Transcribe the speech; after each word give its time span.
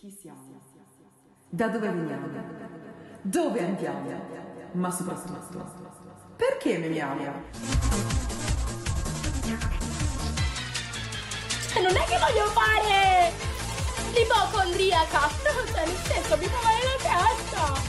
Chi 0.00 0.10
siamo? 0.10 0.58
Da 1.50 1.68
dove 1.68 1.90
veniamo? 1.90 2.26
Dove 3.20 3.62
andiamo? 3.62 4.08
Ma 4.72 4.90
soprattutto, 4.90 5.62
perché 6.36 6.78
memiamo? 6.78 7.22
Non 11.74 11.96
è 11.96 12.04
che 12.06 12.18
voglio 12.18 12.46
fare 12.46 13.30
l'ipocondriaca, 14.14 15.28
cioè 15.70 15.84
nel 15.84 15.96
senso 15.96 16.36
mi 16.38 16.46
fa 16.46 16.58
male 16.62 16.82
la 16.82 16.96
testa. 17.02 17.88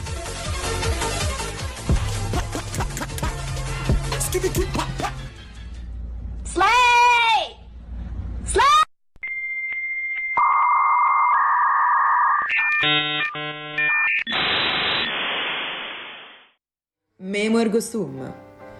Memo 17.32 17.58
ergo 17.60 17.80
sum. 17.80 18.30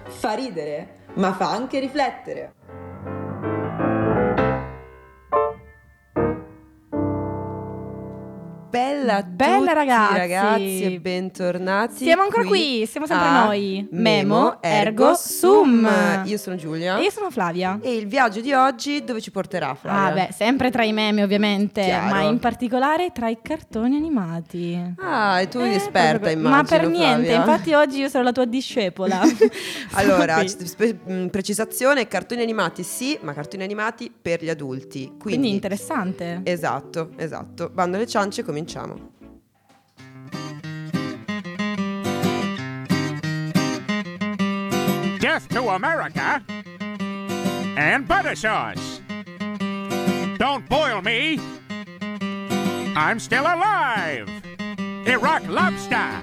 Fa 0.09 0.35
ridere, 0.35 1.07
ma 1.15 1.33
fa 1.33 1.53
anche 1.53 1.79
riflettere. 1.79 2.53
Bella 9.13 9.17
a 9.17 9.23
Bella, 9.59 9.73
ragazzi. 9.75 10.17
ragazzi 10.17 10.83
e 10.95 11.01
bentornati. 11.01 12.05
Siamo 12.05 12.23
ancora 12.23 12.45
qui, 12.45 12.87
siamo 12.87 13.07
sempre 13.07 13.29
noi. 13.31 13.87
Memo, 13.91 14.63
Ergo, 14.63 15.15
Sum. 15.15 16.23
Io 16.25 16.39
sono 16.39 16.57
Giulia. 16.57 16.99
E 16.99 17.03
io 17.03 17.11
sono 17.11 17.31
Flavia. 17.31 17.79
E 17.83 17.95
il 17.95 18.07
viaggio 18.07 18.41
di 18.41 18.53
oggi 18.53 19.05
dove 19.05 19.21
ci 19.21 19.31
porterà 19.31 19.75
Flavia? 19.75 20.03
Ah, 20.23 20.27
beh, 20.27 20.33
sempre 20.33 20.71
tra 20.71 20.85
i 20.85 20.93
meme, 20.93 21.23
ovviamente, 21.23 21.83
Chiaro. 21.83 22.15
ma 22.15 22.21
in 22.23 22.39
particolare 22.39 23.11
tra 23.13 23.29
i 23.29 23.39
cartoni 23.43 23.97
animati. 23.97 24.95
Ah, 24.99 25.41
e 25.41 25.49
tu 25.49 25.59
sei 25.61 25.73
Eh, 25.73 25.77
esperta, 25.77 26.19
proprio- 26.29 26.33
immagino. 26.39 26.57
Ma 26.57 26.65
per 26.65 26.89
niente, 26.89 27.29
Flavia. 27.33 27.37
infatti 27.37 27.75
oggi 27.75 27.99
io 27.99 28.09
sarò 28.09 28.25
la 28.25 28.33
tua 28.33 28.45
discepola. 28.47 29.21
Allora, 29.95 30.37
Qui. 30.37 30.47
c- 30.47 31.29
precisazione, 31.31 32.09
cartoni 32.09 32.41
animati 32.43 32.83
sì, 32.83 33.19
ma 33.23 33.33
cartoni 33.35 33.63
animati 33.63 34.11
per 34.11 34.43
gli 34.43 34.49
adulti. 34.49 35.01
Quindi, 35.07 35.19
Quindi 35.21 35.51
interessante. 35.51 36.41
Esatto, 36.45 37.11
esatto. 37.17 37.71
Bando 37.73 37.97
alle 37.97 38.07
ciance, 38.07 38.43
cominciamo. 38.43 39.02
Death 45.33 45.49
to 45.55 45.71
America 45.71 46.45
and 47.79 48.07
butter 48.07 48.35
sauce. 48.37 49.01
Don't 50.37 50.69
boil 50.69 51.01
me. 51.01 51.41
I'm 52.95 53.19
still 53.19 53.47
alive. 53.47 54.29
Iraq 55.07 55.49
lobster. 55.49 56.21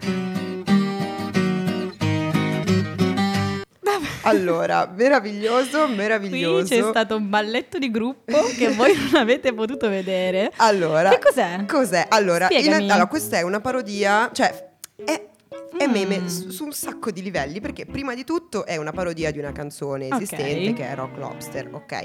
Allora, 4.25 4.87
meraviglioso, 4.95 5.85
Qui 5.87 5.95
meraviglioso. 5.95 6.67
c'è 6.67 6.83
stato 6.83 7.15
un 7.15 7.29
balletto 7.29 7.79
di 7.79 7.89
gruppo 7.89 8.43
che 8.55 8.69
voi 8.75 8.95
non 8.95 9.19
avete 9.19 9.51
potuto 9.55 9.89
vedere. 9.89 10.51
Allora, 10.57 11.09
Che 11.09 11.17
cos'è? 11.17 11.65
Cos'è? 11.65 12.05
Allora, 12.09 12.47
in- 12.51 12.71
allora, 12.73 13.07
questa 13.07 13.37
è 13.37 13.41
una 13.41 13.59
parodia, 13.59 14.29
cioè 14.31 14.67
è, 15.03 15.28
è 15.77 15.87
Mm. 15.87 15.91
meme 15.91 16.29
su, 16.29 16.49
su 16.49 16.63
un 16.65 16.71
sacco 16.73 17.11
di 17.11 17.21
livelli 17.21 17.59
perché 17.61 17.85
prima 17.85 18.13
di 18.15 18.23
tutto 18.23 18.65
è 18.65 18.77
una 18.77 18.91
parodia 18.91 19.31
di 19.31 19.39
una 19.39 19.51
canzone 19.51 20.09
esistente 20.09 20.73
che 20.73 20.89
è 20.89 20.95
Rock 20.95 21.17
Lobster, 21.17 21.69
ok? 21.71 22.03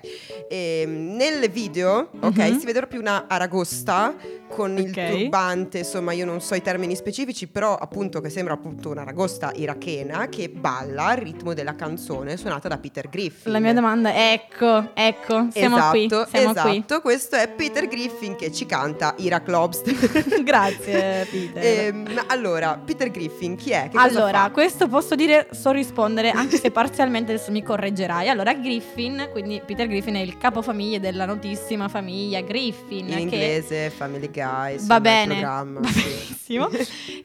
E, 0.48 0.84
nel 0.86 1.48
video, 1.50 2.10
ok, 2.20 2.36
Mhm. 2.38 2.58
si 2.58 2.66
vede 2.66 2.78
proprio 2.78 3.00
una 3.00 3.26
aragosta 3.28 4.14
con 4.48 4.76
il 4.78 4.90
Ok. 4.90 5.10
turbante, 5.10 5.78
insomma 5.78 6.12
io 6.12 6.24
non 6.24 6.40
so 6.40 6.54
i 6.54 6.62
termini 6.62 6.94
specifici, 6.94 7.48
però 7.48 7.74
appunto 7.74 8.20
che 8.20 8.28
sembra 8.30 8.54
appunto 8.54 8.90
una 8.90 9.00
aragosta 9.02 9.50
irachena 9.54 10.28
che 10.28 10.48
balla 10.48 11.06
al 11.06 11.16
ritmo 11.16 11.54
della 11.54 11.74
canzone 11.74 12.36
suonata 12.36 12.68
da 12.68 12.78
Peter 12.78 13.08
Griffin. 13.08 13.50
La 13.50 13.58
mia 13.58 13.72
domanda 13.72 14.12
è, 14.12 14.32
ecco, 14.32 14.90
ecco, 14.94 15.48
siamo 15.50 15.88
qui, 15.90 16.04
esatto, 16.04 16.28
siamo 16.30 16.50
esatto. 16.50 17.00
Questo 17.00 17.36
è 17.36 17.48
Peter 17.48 17.88
Griffin 17.88 18.36
che 18.36 18.52
ci 18.52 18.66
canta 18.66 19.14
Iraq 19.18 19.48
Lobster. 19.48 19.94
qui. 19.96 20.42
Grazie, 20.44 21.26
Peter. 21.30 21.64
Ehm, 21.64 22.22
allora, 22.28 22.80
Peter 22.84 23.10
Griffin 23.10 23.53
chi 23.56 23.70
è? 23.70 23.88
Che 23.90 23.96
allora, 23.98 24.50
questo 24.52 24.88
posso 24.88 25.14
dire, 25.14 25.48
so 25.52 25.70
rispondere, 25.70 26.30
anche 26.30 26.56
se 26.56 26.70
parzialmente 26.70 27.32
adesso 27.32 27.50
mi 27.50 27.62
correggerai. 27.62 28.28
Allora, 28.28 28.52
Griffin, 28.54 29.28
quindi 29.32 29.60
Peter 29.64 29.86
Griffin 29.86 30.14
è 30.14 30.20
il 30.20 30.36
capofamiglia 30.38 30.98
della 30.98 31.24
notissima 31.26 31.88
famiglia 31.88 32.40
Griffin. 32.40 33.08
in 33.08 33.18
inglese, 33.18 33.90
Family 33.90 34.30
Guy, 34.30 34.76
Va 34.80 35.00
bene, 35.00 35.34
programma, 35.34 35.80
va 35.80 35.88
benissimo. 35.90 36.68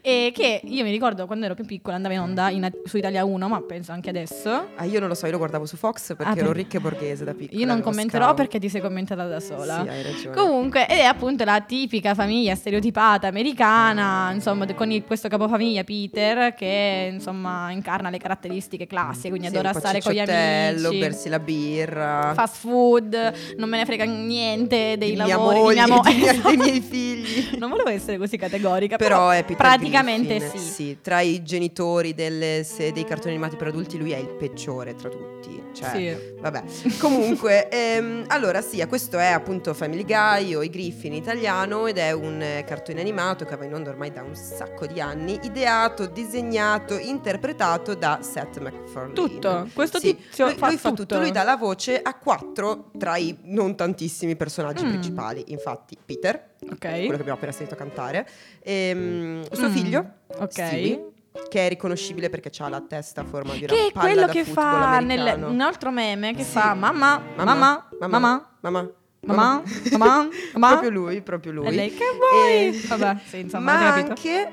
e 0.02 0.32
che 0.34 0.60
io 0.64 0.84
mi 0.84 0.90
ricordo 0.90 1.26
quando 1.26 1.44
ero 1.46 1.54
più 1.54 1.64
piccola 1.64 1.96
andava 1.96 2.14
in 2.14 2.20
onda 2.20 2.50
in- 2.50 2.70
su 2.84 2.96
Italia 2.96 3.24
1, 3.24 3.48
ma 3.48 3.60
penso 3.62 3.92
anche 3.92 4.08
adesso. 4.10 4.68
Ah, 4.76 4.84
io 4.84 4.98
non 5.00 5.08
lo 5.08 5.14
so, 5.14 5.26
io 5.26 5.32
lo 5.32 5.38
guardavo 5.38 5.66
su 5.66 5.76
Fox 5.76 6.14
perché 6.16 6.40
Ah, 6.40 6.42
ero 6.42 6.52
ricca 6.52 6.78
e 6.78 6.80
borghese 6.80 7.24
da 7.24 7.34
piccola. 7.34 7.58
Io 7.60 7.66
non 7.66 7.80
commenterò 7.80 8.24
scout. 8.24 8.36
perché 8.36 8.58
ti 8.58 8.68
sei 8.68 8.80
commentata 8.80 9.26
da 9.26 9.40
sola. 9.40 9.82
Sì, 9.82 9.88
hai 9.88 10.02
ragione. 10.02 10.34
Comunque, 10.36 10.88
ed 10.88 10.98
è 10.98 11.04
appunto 11.04 11.44
la 11.44 11.60
tipica 11.60 12.14
famiglia 12.14 12.54
stereotipata 12.54 13.26
americana, 13.28 14.30
insomma, 14.32 14.66
con 14.74 14.90
il- 14.90 15.04
questo 15.04 15.28
capofamiglia 15.28 15.84
Peter 15.84 16.19
che 16.56 17.10
insomma 17.12 17.70
incarna 17.70 18.10
le 18.10 18.18
caratteristiche 18.18 18.86
classiche, 18.86 19.28
quindi 19.30 19.48
Sì, 19.48 19.54
adora 19.54 19.72
stare 19.72 20.00
con 20.00 20.12
gli 20.12 20.18
amici. 20.18 20.98
bersi 20.98 21.28
la 21.28 21.38
birra. 21.38 22.32
Fast 22.34 22.56
food, 22.56 23.32
non 23.56 23.68
me 23.68 23.78
ne 23.78 23.84
frega 23.84 24.04
niente 24.04 24.96
dei 24.98 25.10
di 25.10 25.16
lavori, 25.16 25.58
di 25.58 25.62
moglie, 25.62 25.84
mia 25.86 26.00
di 26.02 26.14
mia- 26.14 26.22
dei 26.32 26.38
Esatto. 26.38 26.56
miei 26.56 26.80
figli. 26.88 27.56
Non 27.58 27.70
volevo 27.70 27.88
essere 27.90 28.18
così 28.18 28.36
categorica, 28.36 28.96
Però 28.96 29.08
però, 29.10 29.30
è 29.30 29.40
Peter 29.44 29.56
praticamente 29.56 30.36
Griffin, 30.38 30.60
sì. 30.60 30.98
Tra 31.02 31.20
i 31.20 31.42
genitori 31.42 32.14
delle- 32.14 32.62
se- 32.64 32.92
dei 32.92 33.04
cartoni 33.04 33.34
animati 33.34 33.56
per 33.56 33.68
adulti, 33.68 33.98
lui 33.98 34.12
è 34.12 34.18
il 34.18 34.28
peggiore 34.28 34.94
tra 34.94 35.08
tutti. 35.08 35.62
Cioè, 35.72 35.90
Sì. 35.90 36.16
vabbè. 36.40 36.62
Comunque, 36.98 37.68
ehm, 37.68 38.24
allora 38.28 38.60
sì, 38.60 38.84
questo 38.88 39.18
è 39.18 39.26
appunto 39.26 39.72
Family 39.74 40.04
Guy 40.04 40.54
o 40.54 40.62
i 40.62 40.70
Griffin 40.70 41.12
in 41.12 41.18
italiano 41.22 41.86
ed 41.86 41.98
è 41.98 42.12
un 42.12 42.40
eh, 42.42 42.64
cartone 42.66 43.00
animato 43.00 43.44
che 43.44 43.56
va 43.56 43.64
in 43.64 43.74
onda 43.74 43.90
ormai 43.90 44.10
da 44.12 44.22
un 44.22 44.34
sacco 44.34 44.86
di 44.86 45.00
anni, 45.00 45.38
ideato, 45.42 46.06
disegnato, 46.12 46.96
interpretato 46.98 47.94
da 47.94 48.18
Seth 48.22 48.58
MacFarlane. 48.58 49.12
Tutto, 49.14 49.68
questo 49.74 49.98
Sì, 49.98 50.16
tizio 50.16 50.46
lui, 50.46 50.54
fa 50.56 50.66
lui 50.68 50.76
fa 50.78 50.88
tutto, 50.90 51.02
tutto. 51.06 51.20
lui 51.20 51.30
dà 51.30 51.42
la 51.42 51.56
voce 51.56 52.00
a 52.00 52.14
quattro 52.14 52.90
tra 52.98 53.16
i 53.16 53.36
non 53.44 53.76
tantissimi 53.76 54.36
personaggi 54.36 54.84
Mm. 54.84 54.88
principali. 54.88 55.44
Infatti, 55.48 55.96
Peter, 56.04 56.54
quello 56.78 56.78
che 56.78 57.14
abbiamo 57.14 57.34
appena 57.34 57.52
sentito 57.52 57.76
cantare, 57.76 58.28
ehm, 58.62 59.44
suo 59.50 59.68
Mm, 59.68 59.72
figlio, 59.72 60.04
ok. 60.38 60.50
Stewie, 60.50 61.04
che 61.48 61.66
è 61.66 61.68
riconoscibile 61.68 62.28
perché 62.28 62.50
ha 62.62 62.68
la 62.68 62.80
testa 62.80 63.20
a 63.20 63.24
forma 63.24 63.54
di 63.54 63.64
una 63.64 63.72
Che 63.72 63.86
è 63.86 63.92
palla 63.92 64.06
quello 64.10 64.26
da 64.26 64.32
che 64.32 64.44
fa 64.44 64.98
nel, 65.00 65.44
un 65.46 65.60
altro 65.60 65.90
meme 65.90 66.34
che 66.34 66.42
Sì. 66.42 66.50
fa 66.50 66.74
mamma, 66.74 67.18
mamma, 67.36 67.44
mamma, 67.44 67.86
mamma, 68.00 68.58
mamma, 68.60 68.90
mamma, 69.22 69.62
mamma, 69.96 70.28
mamma. 70.52 70.68
proprio 70.68 70.90
lui, 70.90 71.20
proprio 71.22 71.52
lui. 71.52 71.66
E 71.66 71.70
lei 71.70 71.94
che 71.94 72.04
vuoi? 72.16 72.66
E- 72.68 72.80
Vabbè, 72.88 73.16
sì, 73.26 73.38
insomma, 73.40 73.74
ma 73.78 73.94
anche 73.94 74.52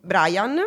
Brian, 0.00 0.58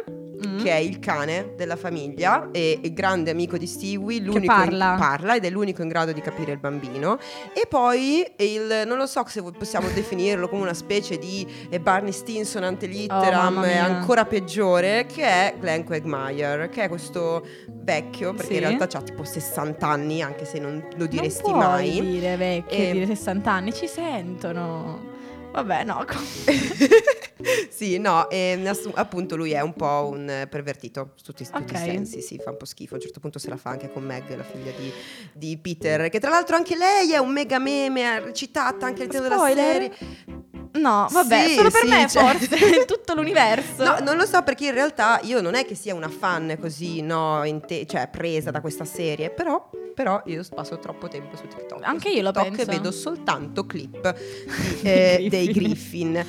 Mm. 0.45 0.59
che 0.63 0.69
è 0.71 0.75
il 0.75 0.99
cane 0.99 1.53
della 1.55 1.75
famiglia 1.75 2.49
e 2.51 2.79
il 2.81 2.93
grande 2.93 3.31
amico 3.31 3.57
di 3.57 3.65
Stewie, 3.65 4.19
l'unico 4.19 4.45
parla. 4.53 4.91
In, 4.91 4.99
parla 4.99 5.35
ed 5.35 5.45
è 5.45 5.49
l'unico 5.49 5.81
in 5.81 5.87
grado 5.87 6.11
di 6.11 6.21
capire 6.21 6.51
il 6.51 6.59
bambino. 6.59 7.17
E 7.53 7.65
poi 7.67 8.23
il, 8.37 8.83
non 8.85 8.97
lo 8.97 9.07
so 9.07 9.23
se 9.27 9.41
possiamo 9.41 9.87
definirlo 9.89 10.47
come 10.47 10.61
una 10.61 10.73
specie 10.75 11.17
di 11.17 11.45
eh, 11.69 11.79
Barney 11.79 12.11
Stinson 12.11 12.63
ante 12.63 12.85
Oh, 12.85 12.89
litteram, 12.89 13.53
mamma 13.55 13.67
eh, 13.67 13.77
ancora 13.77 14.25
peggiore, 14.25 15.05
che 15.11 15.23
è 15.23 15.55
Glenn 15.59 15.81
Quagmire, 15.83 16.69
che 16.69 16.83
è 16.83 16.87
questo 16.87 17.45
vecchio, 17.67 18.33
perché 18.33 18.53
Sì. 18.53 18.61
in 18.61 18.67
realtà 18.67 18.97
ha 18.97 19.01
tipo 19.01 19.23
60 19.23 19.87
anni, 19.87 20.21
anche 20.21 20.45
se 20.45 20.59
non 20.59 20.87
lo 20.97 21.05
diresti 21.07 21.49
non 21.49 21.57
mai. 21.59 21.99
dire 22.01 22.35
vecchie, 22.37 22.89
E- 22.89 22.91
dire 22.91 23.05
60 23.07 23.51
anni, 23.51 23.73
ci 23.73 23.87
sentono. 23.87 25.15
Vabbè, 25.51 25.83
no. 25.85 26.05
com- 26.05 26.23
sì, 27.69 27.97
no, 27.97 28.29
e 28.29 28.59
ass- 28.65 28.89
appunto 28.93 29.35
lui 29.35 29.51
è 29.51 29.61
un 29.61 29.73
po' 29.73 30.09
un 30.11 30.47
pervertito 30.49 31.11
su 31.15 31.25
tutti, 31.25 31.43
tutti 31.45 31.57
Ok. 31.57 31.71
i 31.73 31.77
sensi, 31.77 32.21
sì, 32.21 32.37
fa 32.43 32.51
un 32.51 32.57
po' 32.57 32.65
schifo. 32.65 32.93
A 32.93 32.97
un 32.97 33.01
certo 33.03 33.19
punto 33.19 33.39
se 33.39 33.49
la 33.49 33.57
fa 33.57 33.69
anche 33.71 33.91
con 33.91 34.03
Meg, 34.03 34.35
la 34.35 34.43
figlia 34.43 34.71
di, 34.77 34.91
di 35.33 35.57
Peter, 35.57 36.09
che 36.09 36.19
tra 36.19 36.29
l'altro 36.29 36.55
anche 36.55 36.75
lei 36.75 37.11
è 37.13 37.17
un 37.17 37.31
mega 37.31 37.59
meme, 37.59 38.17
è 38.17 38.21
recitata 38.23 38.85
anche 38.85 39.01
all'interno 39.03 39.27
della 39.27 39.39
Spoiler? 39.39 39.71
serie. 39.73 40.35
No, 40.73 41.07
vabbè, 41.09 41.47
Sì, 41.47 41.53
solo 41.55 41.69
per 41.71 41.81
sì, 41.81 41.87
me 41.89 42.07
cioè- 42.07 42.23
forse, 42.37 42.85
tutto 42.85 43.15
l'universo. 43.15 43.83
No, 43.83 43.97
non 44.01 44.15
lo 44.15 44.25
so 44.25 44.43
perché 44.43 44.67
in 44.67 44.73
realtà 44.73 45.19
io 45.23 45.41
non 45.41 45.55
è 45.55 45.65
che 45.65 45.73
sia 45.73 45.95
una 45.95 46.09
fan 46.09 46.55
così, 46.59 47.01
no, 47.01 47.43
inte- 47.45 47.85
cioè 47.87 48.07
presa 48.09 48.51
da 48.51 48.61
questa 48.61 48.85
serie, 48.85 49.31
però, 49.31 49.71
però 49.95 50.21
io 50.25 50.43
passo 50.53 50.77
troppo 50.77 51.07
tempo 51.07 51.35
su 51.35 51.47
TikTok. 51.47 51.83
Anche 51.83 52.09
Su 52.09 52.15
io 52.17 52.21
lo 52.21 52.31
TikTok 52.31 52.55
penso. 52.55 52.71
vedo 52.71 52.91
soltanto 52.91 53.65
clip 53.65 54.13
di, 54.13 54.81
eh, 54.87 55.27
dei 55.29 55.47
Griffin. 55.51 56.25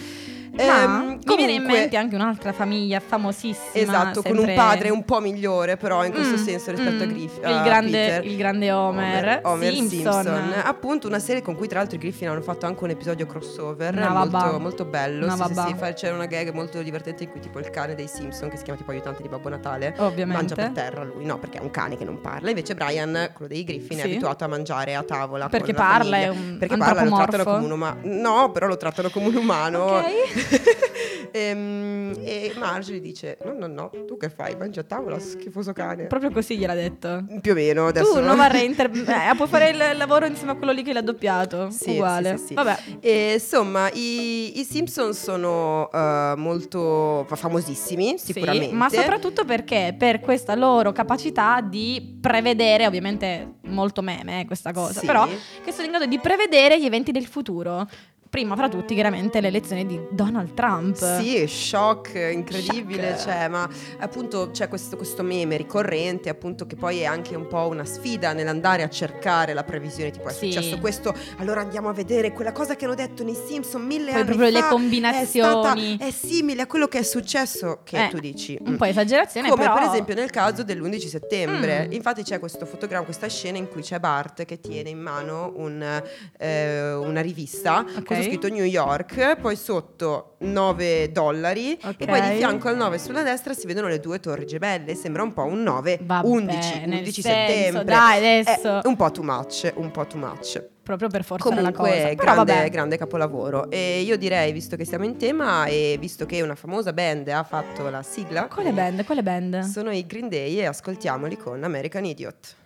Ma 0.58 1.17
Ehm, 1.32 1.36
mi 1.36 1.36
viene 1.36 1.52
in 1.52 1.58
comunque- 1.58 1.78
mente 1.80 1.96
anche 1.96 2.14
un'altra 2.14 2.52
famiglia 2.52 3.00
famosissima. 3.00 3.70
Esatto, 3.72 4.22
con 4.22 4.32
un 4.32 4.36
sempre- 4.38 4.54
padre 4.54 4.90
un 4.90 5.04
po' 5.04 5.20
migliore 5.20 5.76
però 5.76 6.04
in 6.04 6.12
questo 6.12 6.34
Mm, 6.36 6.44
senso 6.44 6.70
rispetto 6.70 7.02
a 7.02 7.06
mm, 7.06 7.10
Griff. 7.10 7.36
il 7.38 7.44
a 7.44 7.62
grande- 7.62 8.20
il 8.24 8.36
grande 8.36 8.70
Homer. 8.72 9.40
Homer 9.44 9.72
Simpson. 9.74 10.12
Simpson. 10.12 10.52
Appunto 10.64 11.06
una 11.06 11.18
serie 11.18 11.42
con 11.42 11.54
cui 11.56 11.68
tra 11.68 11.78
l'altro 11.78 11.96
i 11.96 11.98
Griffin 12.00 12.28
hanno 12.28 12.40
fatto 12.42 12.66
anche 12.66 12.84
un 12.84 12.90
episodio 12.90 13.26
crossover 13.26 13.94
molto, 14.08 14.58
molto 14.58 14.84
bello. 14.84 15.28
Sì, 15.30 15.36
sì, 15.36 15.54
sì, 15.54 15.92
c'era 15.94 16.14
una 16.14 16.26
gag 16.26 16.52
molto 16.52 16.80
divertente 16.82 17.24
in 17.24 17.30
cui 17.30 17.40
tipo 17.40 17.58
il 17.58 17.70
cane 17.70 17.94
dei 17.94 18.08
Simpson 18.08 18.48
che 18.48 18.56
si 18.56 18.62
chiama 18.64 18.78
tipo 18.78 18.90
aiutante 18.90 19.22
di 19.22 19.28
Babbo 19.28 19.48
Natale 19.48 19.94
Ovviamente. 19.98 20.26
mangia 20.26 20.54
per 20.54 20.70
terra 20.70 21.04
lui, 21.04 21.24
no 21.24 21.38
perché 21.38 21.58
è 21.58 21.60
un 21.62 21.70
cane 21.70 21.96
che 21.96 22.04
non 22.04 22.20
parla. 22.20 22.48
Invece 22.50 22.74
Brian, 22.74 23.30
quello 23.34 23.48
dei 23.52 23.64
Griffin, 23.64 23.98
è 23.98 24.02
abituato 24.02 24.44
a 24.44 24.48
mangiare 24.48 24.94
a 24.94 25.02
tavola 25.02 25.48
Perché 25.48 25.72
parla, 25.74 26.16
famiglia. 26.16 26.26
è 26.26 26.28
un 26.28 26.56
Perché 26.58 26.76
parla 26.76 27.02
lo 27.04 27.14
trattano 27.16 27.44
come 27.44 27.64
un 27.64 27.70
umano. 27.70 28.00
No, 28.02 28.50
però 28.52 28.66
lo 28.66 28.76
trattano 28.76 29.08
come 29.10 29.26
un 29.28 29.36
umano. 29.36 29.78
Ok. 29.84 30.04
Ehm, 31.32 32.14
e 32.22 32.52
Marge 32.56 32.94
gli 32.94 33.00
dice: 33.00 33.38
No, 33.44 33.52
no, 33.52 33.66
no, 33.66 33.90
tu 34.06 34.16
che 34.16 34.28
fai? 34.28 34.56
Mangi 34.56 34.78
a 34.78 34.82
tavola, 34.82 35.18
schifoso 35.18 35.72
cane. 35.72 36.06
Proprio 36.06 36.30
così 36.30 36.56
gliel'ha 36.58 36.74
detto. 36.74 37.24
Più 37.40 37.52
o 37.52 37.54
meno 37.54 37.86
adesso. 37.86 38.14
tu 38.14 38.20
non 38.20 38.36
vorrei 38.36 38.64
inter- 38.66 38.90
eh, 38.94 39.34
puoi 39.36 39.48
fare 39.48 39.70
il 39.70 39.96
lavoro 39.96 40.26
insieme 40.26 40.52
a 40.52 40.54
quello 40.56 40.72
lì 40.72 40.82
che 40.82 40.92
l'ha 40.92 41.02
doppiato. 41.02 41.70
Sì, 41.70 41.90
Uguale. 41.90 42.36
sì, 42.36 42.46
sì. 42.46 42.54
Vabbè. 42.54 42.78
E, 43.00 43.32
insomma, 43.34 43.90
i, 43.92 44.58
i 44.58 44.64
Simpson 44.64 45.14
sono 45.14 45.90
eh, 45.92 46.34
molto 46.36 47.24
fa- 47.28 47.36
famosissimi, 47.36 48.18
sicuramente. 48.18 48.74
ma 48.74 48.88
soprattutto 48.88 49.44
perché 49.44 49.94
per 49.98 50.20
questa 50.20 50.54
loro 50.54 50.92
capacità 50.92 51.60
di 51.60 52.16
prevedere, 52.20 52.86
ovviamente 52.86 53.54
molto 53.66 54.02
meme 54.02 54.40
eh, 54.40 54.46
questa 54.46 54.72
cosa, 54.72 55.00
però 55.00 55.26
che 55.62 55.72
sono 55.72 55.84
in 55.84 55.90
grado 55.90 56.06
di 56.06 56.18
prevedere 56.18 56.80
gli 56.80 56.84
eventi 56.86 57.12
del 57.12 57.26
futuro. 57.26 57.86
Prima 58.30 58.54
fra 58.56 58.68
tutti 58.68 58.94
chiaramente 58.94 59.40
le 59.40 59.48
elezioni 59.48 59.86
di 59.86 59.98
Donald 60.10 60.52
Trump. 60.52 60.96
Sì, 61.20 61.46
shock 61.46 62.14
incredibile, 62.32 63.16
Shock. 63.16 63.22
cioè, 63.22 63.48
ma 63.48 63.66
appunto 64.00 64.50
c'è 64.52 64.68
questo, 64.68 64.96
questo 64.96 65.22
meme 65.22 65.56
ricorrente, 65.56 66.28
appunto 66.28 66.66
che 66.66 66.76
poi 66.76 67.00
è 67.00 67.04
anche 67.06 67.34
un 67.34 67.46
po' 67.46 67.66
una 67.68 67.86
sfida 67.86 68.34
nell'andare 68.34 68.82
a 68.82 68.88
cercare 68.90 69.54
la 69.54 69.64
previsione, 69.64 70.10
tipo 70.10 70.28
è 70.28 70.32
Sì. 70.32 70.52
successo 70.52 70.78
questo, 70.78 71.14
allora 71.38 71.62
andiamo 71.62 71.88
a 71.88 71.92
vedere 71.94 72.32
quella 72.32 72.52
cosa 72.52 72.76
che 72.76 72.84
hanno 72.84 72.94
detto 72.94 73.24
nei 73.24 73.34
Simpson 73.34 73.82
mille 73.82 74.10
Poi 74.12 74.20
anni 74.20 74.24
proprio 74.26 74.50
le 74.50 74.60
fa, 74.60 74.68
combinazioni. 74.68 75.94
È, 75.94 75.96
stata, 75.96 76.04
è 76.06 76.10
simile 76.10 76.62
a 76.62 76.66
quello 76.66 76.86
che 76.86 76.98
è 76.98 77.02
successo, 77.02 77.80
che 77.82 78.04
Eh, 78.04 78.08
tu 78.10 78.18
dici. 78.18 78.58
Un 78.60 78.72
mm. 78.72 78.76
po' 78.76 78.84
esagerazione, 78.84 79.48
Come 79.48 79.62
però... 79.62 79.74
per 79.74 79.84
esempio 79.84 80.14
nel 80.14 80.30
caso 80.30 80.62
dell'11 80.62 81.06
settembre. 81.08 81.86
Mm. 81.88 81.92
Infatti 81.92 82.22
c'è 82.22 82.38
questo 82.38 82.66
fotogramma, 82.66 83.04
questa 83.04 83.26
scena 83.28 83.56
in 83.56 83.68
cui 83.68 83.80
c'è 83.80 83.98
Bart 83.98 84.44
che 84.44 84.60
tiene 84.60 84.90
in 84.90 85.00
mano 85.00 85.52
un, 85.56 86.02
eh, 86.38 86.92
una 86.92 87.20
rivista 87.22 87.84
Ok. 87.96 88.16
Su 88.22 88.28
scritto 88.28 88.48
New 88.48 88.64
York, 88.64 89.36
poi 89.40 89.56
sotto 89.56 90.34
9 90.38 91.10
dollari 91.12 91.78
Ok. 91.82 91.94
e 91.98 92.06
poi 92.06 92.20
di 92.20 92.36
fianco 92.36 92.68
al 92.68 92.76
9 92.76 92.98
sulla 92.98 93.22
destra 93.22 93.52
si 93.54 93.66
vedono 93.66 93.88
le 93.88 94.00
due 94.00 94.20
torri 94.20 94.46
gemelle. 94.46 94.94
Sembra 94.94 95.22
un 95.22 95.32
po' 95.32 95.44
un 95.44 95.62
9, 95.62 95.98
Vabbè, 96.02 96.26
11, 96.26 96.78
nel 96.86 96.98
11 96.98 97.22
senso, 97.22 97.28
settembre. 97.54 97.84
dai, 97.84 98.16
adesso. 98.18 98.82
È 98.82 98.86
un 98.86 98.96
po' 98.96 99.10
too 99.10 99.24
much, 99.24 99.72
un 99.76 99.90
po' 99.90 100.06
too 100.06 100.18
much. 100.18 100.62
Proprio 100.88 101.08
per 101.08 101.22
forzare 101.22 101.60
la 101.60 101.70
cosa. 101.70 101.90
Comunque, 101.90 102.14
Però 102.16 102.32
grande, 102.34 102.52
vabbè. 102.54 102.70
grande 102.70 102.96
capolavoro. 102.96 103.70
E 103.70 104.00
io 104.00 104.16
direi, 104.16 104.52
visto 104.52 104.74
che 104.74 104.86
siamo 104.86 105.04
in 105.04 105.18
tema 105.18 105.66
e 105.66 105.98
visto 106.00 106.24
che 106.24 106.40
una 106.40 106.54
famosa 106.54 106.94
band 106.94 107.28
ha 107.28 107.42
fatto 107.44 107.90
la 107.90 108.02
sigla, 108.02 108.46
Quale 108.46 108.72
band? 108.72 109.04
Quale 109.04 109.22
band? 109.22 109.60
sono 109.64 109.90
i 109.92 110.06
Green 110.06 110.30
Day 110.30 110.54
e 110.58 110.64
ascoltiamoli 110.64 111.36
con 111.36 111.62
American 111.62 112.06
Idiot. 112.06 112.56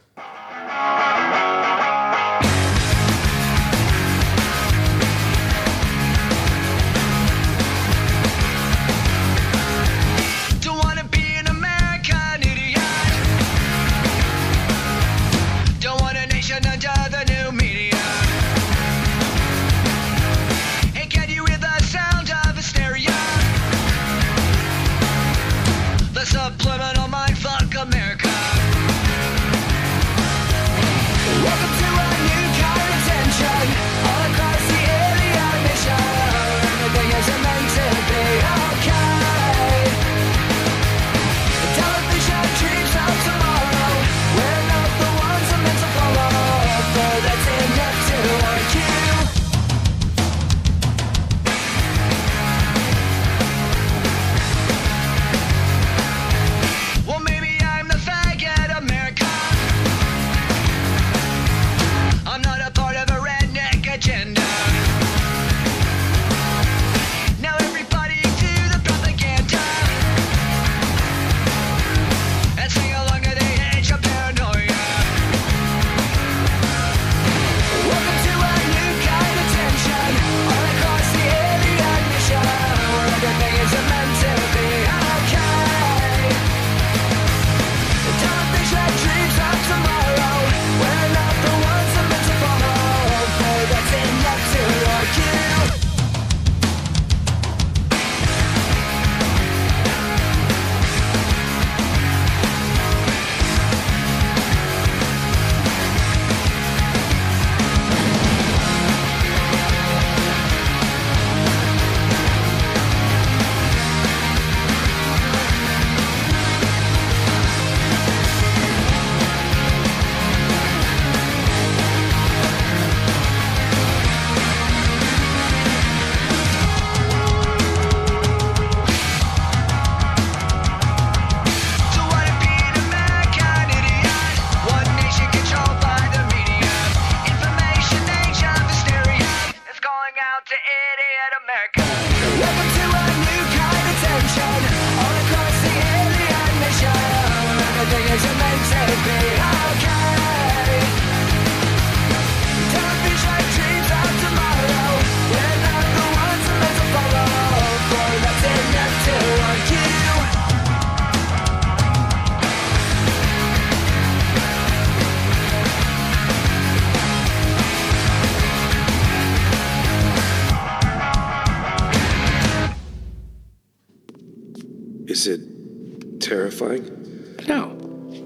Is 175.12 175.26
it 175.26 176.22
terrifying? 176.22 177.36
No, 177.46 177.76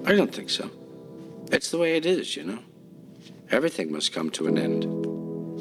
I 0.06 0.14
don't 0.14 0.32
think 0.32 0.50
so. 0.50 0.70
It's 1.50 1.72
the 1.72 1.78
way 1.78 1.96
it 1.96 2.06
is, 2.06 2.36
you 2.36 2.44
know. 2.44 2.60
Everything 3.50 3.90
must 3.90 4.12
come 4.12 4.30
to 4.30 4.46
an 4.46 4.56
end. 4.56 4.84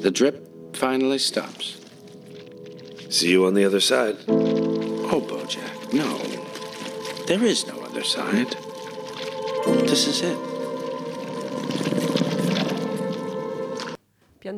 The 0.04 0.12
drip 0.12 0.76
finally 0.76 1.18
stops. 1.18 1.80
See 3.10 3.32
you 3.32 3.44
on 3.44 3.54
the 3.54 3.64
other 3.64 3.80
side. 3.80 4.18
Oh, 4.28 5.20
Bojack, 5.20 5.92
no. 5.92 6.16
There 7.26 7.42
is 7.42 7.66
no 7.66 7.80
other 7.80 8.04
side. 8.04 8.56
This 9.88 10.06
is 10.06 10.22
it. 10.22 10.45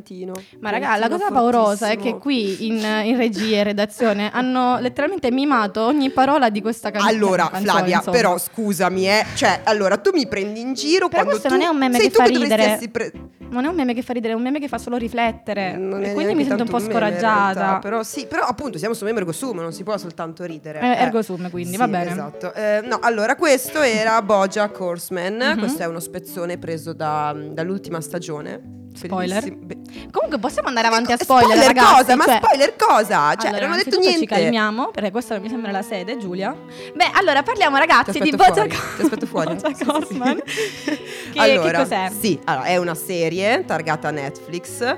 Piantino. 0.03 0.33
Ma 0.61 0.71
raga, 0.71 0.97
la 0.97 1.09
cosa 1.09 1.31
paurosa 1.31 1.89
è 1.91 1.97
che 1.97 2.17
qui 2.19 2.67
in, 2.69 2.77
in 3.05 3.17
regia 3.17 3.57
e 3.59 3.63
redazione 3.65 4.31
hanno 4.33 4.79
letteralmente 4.79 5.31
mimato 5.31 5.83
ogni 5.83 6.11
parola 6.11 6.49
di 6.51 6.61
questa 6.61 6.91
can- 6.91 7.07
Allora, 7.07 7.49
canzone. 7.49 7.65
Flavia, 7.71 7.97
insomma. 7.97 8.17
però 8.17 8.39
scusami, 8.39 9.09
eh. 9.09 9.25
Cioè, 9.35 9.61
allora 9.65 9.97
tu 9.99 10.11
mi 10.13 10.27
prendi 10.29 10.61
in 10.61 10.75
giro 10.75 11.09
Però 11.09 11.23
quando 11.25 11.31
questo 11.31 11.49
tu 11.49 11.55
non 11.55 11.63
è 11.65 11.69
un 11.69 11.77
meme 11.77 11.99
che 11.99 12.11
fa 12.11 12.25
che 12.25 12.39
ridere. 12.39 12.79
pre- 12.91 13.13
Non 13.51 13.65
è 13.65 13.69
un 13.69 13.75
meme 13.75 13.95
che 13.95 14.03
fa 14.03 14.13
ridere, 14.13 14.33
è 14.35 14.37
un 14.37 14.43
meme 14.43 14.61
che 14.61 14.69
fa 14.69 14.79
solo 14.79 14.97
riflettere. 14.97 15.77
Non 15.77 16.05
e 16.05 16.13
quindi 16.13 16.35
mi 16.35 16.45
sento 16.45 16.63
un 16.65 16.69
po' 16.69 16.79
in 16.79 16.87
realtà, 16.89 17.19
scoraggiata. 17.19 17.79
Però 17.79 18.03
sì, 18.03 18.27
però 18.27 18.43
appunto 18.45 18.79
siamo 18.79 18.95
su 18.95 19.05
meme 19.05 19.19
ergo 19.19 19.33
sum, 19.33 19.59
non 19.61 19.73
si 19.73 19.83
può 19.83 19.97
soltanto 19.97 20.45
ridere. 20.45 20.81
Eh, 20.81 21.03
ergo 21.03 21.23
sum, 21.23 21.51
quindi, 21.51 21.73
Sì, 21.73 21.77
va 21.79 21.89
bene. 21.89 22.11
Esatto. 22.11 22.53
Eh, 22.55 22.81
no, 22.85 22.99
allora 23.01 23.37
questo 23.37 23.81
era 23.81 24.21
Bojack 24.23 24.79
Horseman, 24.81 25.37
Mhm. 25.55 25.59
questo 25.59 25.83
è 25.83 25.87
uno 25.87 26.01
spezzone 26.01 26.59
preso 26.59 26.93
da- 26.93 27.35
dall'ultima 27.53 28.01
stagione. 28.01 28.77
Spoiler. 29.07 29.43
Bellissimo. 29.43 29.67
Be- 29.67 29.77
Comunque 30.11 30.39
possiamo 30.39 30.69
andare 30.69 30.87
avanti 30.87 31.13
a 31.13 31.15
Eh, 31.15 31.23
spoiler, 31.23 31.57
ragazzi. 31.67 31.95
cosa? 31.95 32.17
Ma 32.17 32.25
cioè- 32.25 32.41
spoiler 32.43 32.77
cosa? 32.77 33.35
Cioè, 33.37 33.49
Allora, 33.51 33.67
non 33.67 33.75
ho 33.79 33.83
detto 33.83 33.99
niente. 33.99 34.19
ci 34.21 34.27
calmiamo, 34.27 34.91
perché 34.91 35.11
questa 35.11 35.39
mi 35.39 35.49
sembra 35.49 35.71
la 35.71 35.83
sede, 35.83 36.17
Giulia. 36.19 36.55
Beh, 36.95 37.11
allora 37.15 37.43
parliamo 37.43 37.77
ragazzi 37.77 38.19
di 38.19 38.31
Bojack 38.31 38.97
ti 38.97 39.03
aspetto 39.03 39.27
fuori. 39.27 39.55
Bojack 39.55 39.83
Horseman. 39.89 40.41
che, 40.45 41.39
allora, 41.41 41.71
che 41.71 41.77
cos'è? 41.79 42.11
Sì, 42.19 42.39
allora, 42.45 42.65
è 42.67 42.77
una 42.77 42.95
serie 42.95 43.65
targata 43.65 44.11
Netflix, 44.11 44.97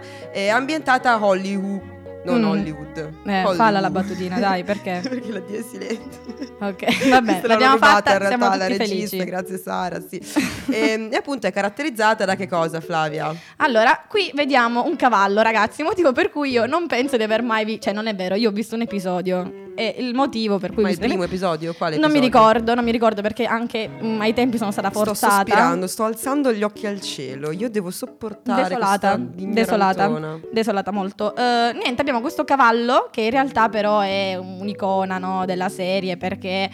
ambientata 0.52 1.12
a 1.12 1.25
Hollywood, 1.25 1.99
non 2.37 2.49
Mm. 2.50 2.60
Hollywood. 2.60 3.12
Eh, 3.25 3.54
falla 3.54 3.80
la 3.80 3.90
battutina, 3.90 4.38
dai, 4.38 4.64
perché? 4.64 5.00
Perché 5.08 5.30
la 5.32 5.40
D 5.40 5.50
è 5.50 5.62
silente. 5.62 6.18
Ok, 6.60 7.08
va 7.08 7.20
bene, 7.22 7.40
l'abbiamo 7.46 7.76
fatta, 7.78 8.12
in 8.12 8.18
realtà 8.18 8.38
siamo 8.38 8.56
la 8.56 8.66
regista, 8.66 9.16
felici. 9.16 9.25
grazie 9.25 9.58
Sara, 9.58 10.00
sì. 10.00 10.16
e, 10.70 11.08
e 11.10 11.16
appunto 11.16 11.46
è 11.46 11.52
caratterizzata 11.52 12.25
da 12.25 12.37
che 12.37 12.49
cosa, 12.49 12.80
Flavia? 12.80 13.34
Allora, 13.56 14.04
qui 14.08 14.30
vediamo 14.34 14.84
un 14.84 14.96
cavallo, 14.96 15.40
ragazzi, 15.42 15.82
motivo 15.82 16.12
per 16.12 16.30
cui 16.30 16.50
io 16.50 16.66
non 16.66 16.87
penso 16.87 17.16
di 17.16 17.22
aver 17.22 17.42
mai 17.42 17.64
visto, 17.64 17.82
cioè 17.84 17.92
non 17.94 18.06
è 18.06 18.14
vero, 18.14 18.34
io 18.34 18.49
ho 18.50 18.52
visto 18.52 18.75
un 18.75 18.82
episodio 18.82 19.68
e 19.80 19.94
il 19.99 20.14
motivo 20.14 20.58
per 20.58 20.75
cui 20.75 20.82
Ma 20.82 20.90
il 20.90 20.99
primo 20.99 21.22
episodio? 21.22 21.72
Quale 21.72 21.96
Non 21.96 22.10
mi 22.12 22.20
ricordo, 22.20 22.75
non 22.75 22.84
mi 22.84 22.90
ricordo 22.90 23.22
perché 23.22 23.46
anche 23.46 23.88
mm, 23.88 24.20
ai 24.20 24.34
tempi 24.34 24.58
sono 24.58 24.70
stata 24.70 24.90
Sto 24.90 24.99
forzata. 25.04 25.34
sospirando, 25.37 25.87
sto 25.87 26.04
alzando 26.04 26.52
gli 26.52 26.62
occhi 26.62 26.87
al 26.87 27.00
cielo. 27.00 27.50
Io 27.50 27.70
devo 27.70 27.90
sopportare 27.90 28.68
Desolata, 28.68 29.16
desolata, 29.18 30.38
desolata 30.52 30.90
molto. 30.90 31.34
Eh, 31.34 31.72
niente, 31.82 32.02
abbiamo 32.02 32.20
questo 32.20 32.44
cavallo 32.44 33.08
che 33.10 33.22
in 33.22 33.30
realtà 33.30 33.70
però 33.70 34.00
è 34.00 34.37
un'icona 34.37 35.16
no, 35.16 35.46
della 35.46 35.70
serie 35.70 36.18
perché 36.18 36.68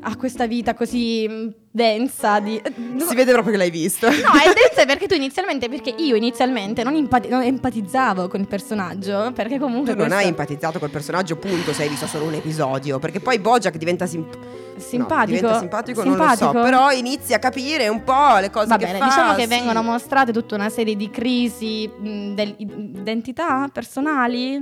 ha 0.00 0.16
questa 0.16 0.46
vita 0.46 0.74
così 0.74 1.26
mm, 1.28 1.48
densa 1.74 2.38
di... 2.38 2.60
Si 2.98 3.14
vede 3.14 3.32
proprio 3.32 3.52
che 3.52 3.58
l'hai 3.58 3.70
visto. 3.70 4.06
No, 4.08 4.14
è 4.14 4.52
densa 4.52 4.84
perché 4.86 5.06
tu 5.06 5.14
inizialmente, 5.14 5.68
perché 5.68 5.94
io 5.96 6.14
inizialmente 6.14 6.84
non, 6.84 6.94
empati- 6.94 7.28
non 7.28 7.42
empatizzavo 7.42 8.28
con 8.28 8.40
il 8.40 8.46
personaggio, 8.46 9.32
perché 9.34 9.58
comunque... 9.58 9.92
Tu 9.92 9.98
non 9.98 10.06
questo- 10.08 10.22
hai 10.24 10.28
empatizzato 10.28 10.78
col 10.78 10.90
personaggio, 10.90 11.36
punto, 11.36 11.72
se 11.72 11.82
hai 11.82 11.88
visto 11.88 12.06
solo 12.06 12.26
un 12.26 12.34
episodio. 12.34 12.98
Perché 12.98 13.20
poi 13.20 13.38
Bojack 13.38 13.76
diventa 13.76 14.06
simp- 14.06 14.38
Simpatico. 14.74 15.18
No, 15.20 15.26
diventa 15.26 15.58
simpatico, 15.58 16.02
non 16.02 16.16
lo 16.16 16.24
Simpatico? 16.26 16.52
so. 16.52 16.62
Però 16.64 16.90
inizi 16.92 17.34
a 17.34 17.38
capire 17.38 17.88
un 17.88 18.02
po' 18.04 18.38
le 18.40 18.50
cose 18.50 18.66
Va 18.68 18.76
che 18.78 18.86
bene, 18.86 18.98
fa. 18.98 19.04
diciamo 19.04 19.34
che 19.34 19.42
sì. 19.42 19.48
vengono 19.48 19.82
mostrate 19.82 20.32
tutta 20.32 20.54
una 20.54 20.70
serie 20.70 20.96
di 20.96 21.10
crisi 21.10 21.86
mh, 21.88 22.34
del- 22.34 22.54
identità 22.58 23.68
personali. 23.72 24.60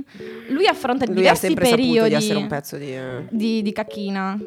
Lui 0.49 0.67
affronta 0.67 1.05
Lui 1.05 1.13
ha 1.13 1.17
diversi 1.17 1.53
periodi 1.53 2.09
di 2.09 2.13
essere 2.15 2.37
un 2.37 2.47
pezzo 2.47 2.75
di. 2.77 2.93
eh, 2.93 3.25
di, 3.29 3.61
di 3.61 3.71
cacchina. 3.71 4.37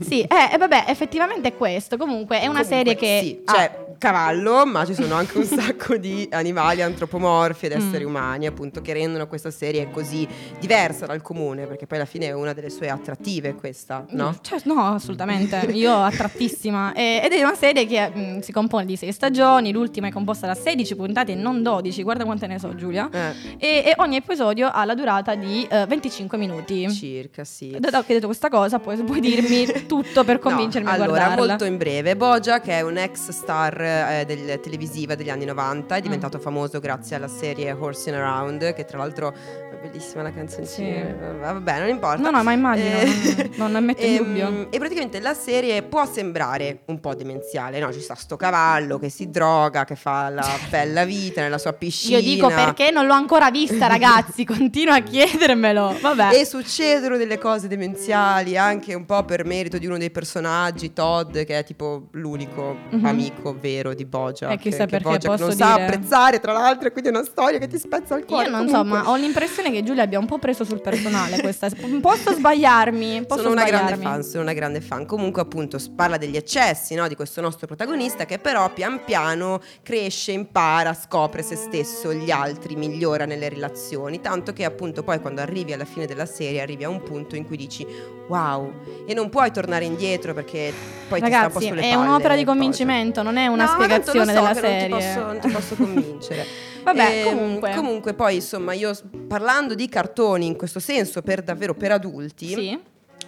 sì, 0.00 0.20
eh, 0.20 0.52
e 0.52 0.58
vabbè, 0.58 0.84
effettivamente 0.88 1.48
è 1.48 1.56
questo. 1.56 1.96
Comunque 1.96 2.13
è 2.38 2.46
una 2.46 2.62
Comunque, 2.62 2.64
serie 2.64 2.94
che 2.96 3.18
Sì, 3.22 3.42
ha- 3.44 3.52
cioè, 3.54 3.83
cavallo, 3.98 4.64
ma 4.66 4.84
ci 4.84 4.94
sono 4.94 5.14
anche 5.14 5.38
un 5.38 5.44
sacco 5.46 5.96
di 5.96 6.26
animali 6.30 6.82
antropomorfi 6.82 7.66
ed 7.66 7.72
esseri 7.72 8.04
Mm. 8.04 8.08
umani, 8.08 8.46
appunto, 8.46 8.80
che 8.82 8.92
rendono 8.92 9.26
questa 9.26 9.50
serie 9.50 9.90
così 9.90 10.26
diversa 10.58 11.06
dal 11.06 11.22
comune, 11.22 11.66
perché 11.66 11.86
poi 11.86 11.98
alla 11.98 12.06
fine 12.06 12.26
è 12.26 12.32
una 12.32 12.52
delle 12.52 12.70
sue 12.70 12.88
attrattive 12.88 13.54
questa, 13.54 14.04
no? 14.10 14.36
Cioè, 14.40 14.60
no, 14.64 14.94
assolutamente. 14.94 15.56
Io 15.72 15.92
attrattissima. 15.94 16.92
E- 17.04 17.20
ed 17.24 17.32
è 17.32 17.42
una 17.42 17.54
serie 17.54 17.86
che 17.86 18.08
mh, 18.08 18.40
si 18.40 18.52
compone 18.52 18.84
di 18.84 18.96
sei 18.96 19.12
stagioni. 19.12 19.72
L'ultima 19.72 20.08
è 20.08 20.10
composta 20.12 20.46
da 20.46 20.54
16 20.54 20.94
puntate 20.96 21.32
e 21.32 21.34
non 21.34 21.62
12. 21.62 22.02
Guarda 22.02 22.24
quante 22.24 22.46
ne 22.46 22.58
so, 22.58 22.74
Giulia. 22.74 23.08
Eh, 23.12 23.32
E, 23.58 23.68
e 23.86 23.94
ogni 23.96 24.16
episodio 24.16 24.68
ha 24.70 24.84
la 24.84 24.94
durata 24.94 25.34
di 25.34 25.66
eh, 25.70 25.86
25 25.86 26.38
minuti. 26.38 26.90
circa, 26.90 27.44
sì. 27.44 27.70
Dopo 27.70 27.88
che 27.88 27.96
hai 27.96 28.04
detto 28.14 28.26
questa 28.26 28.48
cosa, 28.48 28.78
puoi, 28.78 28.96
puoi 29.02 29.20
dirmi 29.20 29.66
tutto 29.86 30.24
per 30.24 30.38
convincermi 30.38 30.86
No, 30.86 30.90
a 30.92 30.94
allora, 30.94 31.10
guardarla. 31.10 31.46
molto 31.46 31.64
in 31.64 31.76
breve, 31.76 32.16
Bojack 32.16 32.66
è 32.68 32.80
un 32.82 32.96
ex 32.98 33.30
star 33.30 33.80
eh, 33.84 34.24
del- 34.26 34.60
televisiva 34.60 35.14
degli 35.14 35.30
anni 35.30 35.44
90, 35.44 35.94
è 35.96 35.98
Mm. 35.98 36.02
diventato 36.02 36.38
famoso 36.38 36.80
grazie 36.80 37.16
alla 37.16 37.28
serie 37.28 37.72
Horsing 37.72 38.16
Around, 38.16 38.72
che 38.74 38.84
tra 38.84 38.98
l'altro 38.98 39.32
è 39.32 39.76
bellissima 39.82 40.22
la 40.22 40.32
canzoncina. 40.32 40.66
Sì. 41.06 41.14
Vabbè, 41.40 41.78
non 41.80 41.88
importa. 41.88 42.16
No, 42.22 42.30
no, 42.30 42.42
ma 42.42 42.52
immagino, 42.52 42.88
Eh, 42.98 43.50
non, 43.56 43.70
non 43.72 43.84
metto 43.84 44.02
in 44.04 44.14
Ehm, 44.16 44.24
dubbio. 44.24 44.66
E 44.70 44.78
praticamente 44.78 45.20
la 45.20 45.34
serie 45.34 45.82
può 45.82 46.04
sembrare 46.06 46.80
un 46.86 47.00
po' 47.00 47.14
demenziale, 47.14 47.78
no? 47.80 47.92
Ci 47.92 48.00
sta 48.00 48.14
sto 48.14 48.36
cavallo 48.36 48.98
che 48.98 49.08
si 49.08 49.30
droga, 49.30 49.84
che 49.84 49.96
fa 49.96 50.28
la 50.30 50.46
bella 50.70 51.04
vita 51.04 51.40
nella 51.42 51.58
sua 51.58 51.72
piscina. 51.72 52.18
Io 52.18 52.24
dico 52.24 52.48
perché 52.48 52.90
non 52.90 53.06
l'ho 53.06 53.12
ancora 53.14 53.50
vista, 53.50 53.86
ragazzi. 53.86 54.44
Continuo 54.46 54.94
a 54.94 55.00
chiedermelo. 55.00 55.96
Vabbè. 56.00 56.34
E 56.38 56.44
succedono 56.46 57.16
delle 57.16 57.38
cose 57.38 57.68
demenziali 57.68 58.56
anche 58.56 58.94
un 58.94 59.04
po' 59.04 59.24
per 59.24 59.44
merito 59.44 59.78
di 59.78 59.86
uno 59.86 59.98
dei 59.98 60.10
personaggi, 60.10 60.92
Todd, 60.92 61.36
che 61.38 61.58
è 61.58 61.64
tipo 61.64 62.08
l'unico 62.12 62.76
Mhm. 62.90 63.04
amico 63.04 63.54
vero 63.58 63.73
di 63.94 64.04
Bojack. 64.04 64.52
E 64.52 64.58
chissà 64.58 64.84
che 64.84 64.90
perché 64.90 65.04
Bojack 65.08 65.26
posso 65.26 65.46
non 65.46 65.52
sa 65.56 65.72
dire- 65.72 65.84
apprezzare, 65.84 66.40
tra 66.40 66.52
l'altro, 66.52 66.88
e 66.88 66.92
quindi 66.92 67.10
è 67.10 67.12
una 67.12 67.24
storia 67.24 67.58
che 67.58 67.66
ti 67.66 67.78
spezza 67.78 68.16
il 68.16 68.24
cuore. 68.24 68.44
Io 68.44 68.50
non 68.50 68.68
so, 68.68 68.76
comunque. 68.76 68.98
ma 69.02 69.10
ho 69.10 69.16
l'impressione 69.16 69.70
che 69.70 69.82
Giulia 69.82 70.02
abbia 70.04 70.18
un 70.18 70.26
po' 70.26 70.38
preso 70.38 70.64
sul 70.64 70.80
personale 70.80 71.40
questa. 71.40 71.68
Posso 72.00 72.32
sbagliarmi? 72.32 73.24
Posso 73.26 73.42
sono 73.42 73.54
una 73.54 73.64
grande 73.64 73.94
sbagliarmi? 73.94 74.04
fan, 74.04 74.22
sono 74.22 74.42
una 74.42 74.52
grande 74.52 74.80
fan. 74.80 75.06
Comunque, 75.06 75.42
appunto, 75.42 75.78
parla 75.94 76.16
degli 76.16 76.36
eccessi 76.36 76.94
no, 76.94 77.08
di 77.08 77.14
questo 77.14 77.40
nostro 77.40 77.66
protagonista 77.66 78.24
che 78.24 78.38
però 78.38 78.72
pian 78.72 79.02
piano 79.04 79.60
cresce, 79.82 80.32
impara, 80.32 80.94
scopre 80.94 81.42
se 81.42 81.56
stesso, 81.56 82.12
gli 82.12 82.30
altri, 82.30 82.76
migliora 82.76 83.24
nelle 83.24 83.48
relazioni. 83.48 84.20
Tanto 84.20 84.52
che, 84.52 84.64
appunto, 84.64 85.02
poi 85.02 85.20
quando 85.20 85.40
arrivi 85.40 85.72
alla 85.72 85.84
fine 85.84 86.06
della 86.06 86.26
serie, 86.26 86.60
arrivi 86.60 86.84
a 86.84 86.88
un 86.88 87.02
punto 87.02 87.36
in 87.36 87.46
cui 87.46 87.56
dici 87.56 87.86
wow, 88.26 88.72
e 89.06 89.14
non 89.14 89.28
puoi 89.28 89.50
tornare 89.50 89.84
indietro 89.84 90.32
perché 90.32 90.72
poi 91.08 91.20
ti 91.20 91.26
sta 91.26 91.46
un 91.46 91.52
po' 91.52 91.58
Ragazzi, 91.58 91.66
sulle 91.68 91.82
è 91.82 91.92
palle. 91.92 92.06
un'opera 92.06 92.34
di 92.34 92.44
Bojack. 92.44 92.46
convincimento, 92.46 93.22
non 93.22 93.36
è 93.36 93.46
una 93.46 93.63
Tanto 93.66 93.82
spiegazione 93.82 94.26
so 94.26 94.32
della 94.40 94.54
serie. 94.54 94.88
Non 94.88 94.98
ti 94.98 95.04
posso, 95.06 95.26
non 95.26 95.40
ti 95.40 95.48
posso 95.50 95.74
convincere. 95.76 96.46
Vabbè, 96.84 97.22
Ehm, 97.24 97.24
comunque. 97.36 97.72
comunque 97.74 98.14
poi 98.14 98.34
insomma 98.36 98.72
io 98.74 98.92
parlando 99.26 99.74
di 99.74 99.88
cartoni 99.88 100.46
in 100.46 100.56
questo 100.56 100.80
senso 100.80 101.22
per 101.22 101.42
davvero 101.42 101.74
per 101.74 101.92
adulti 101.92 102.46
Sì. 102.48 102.80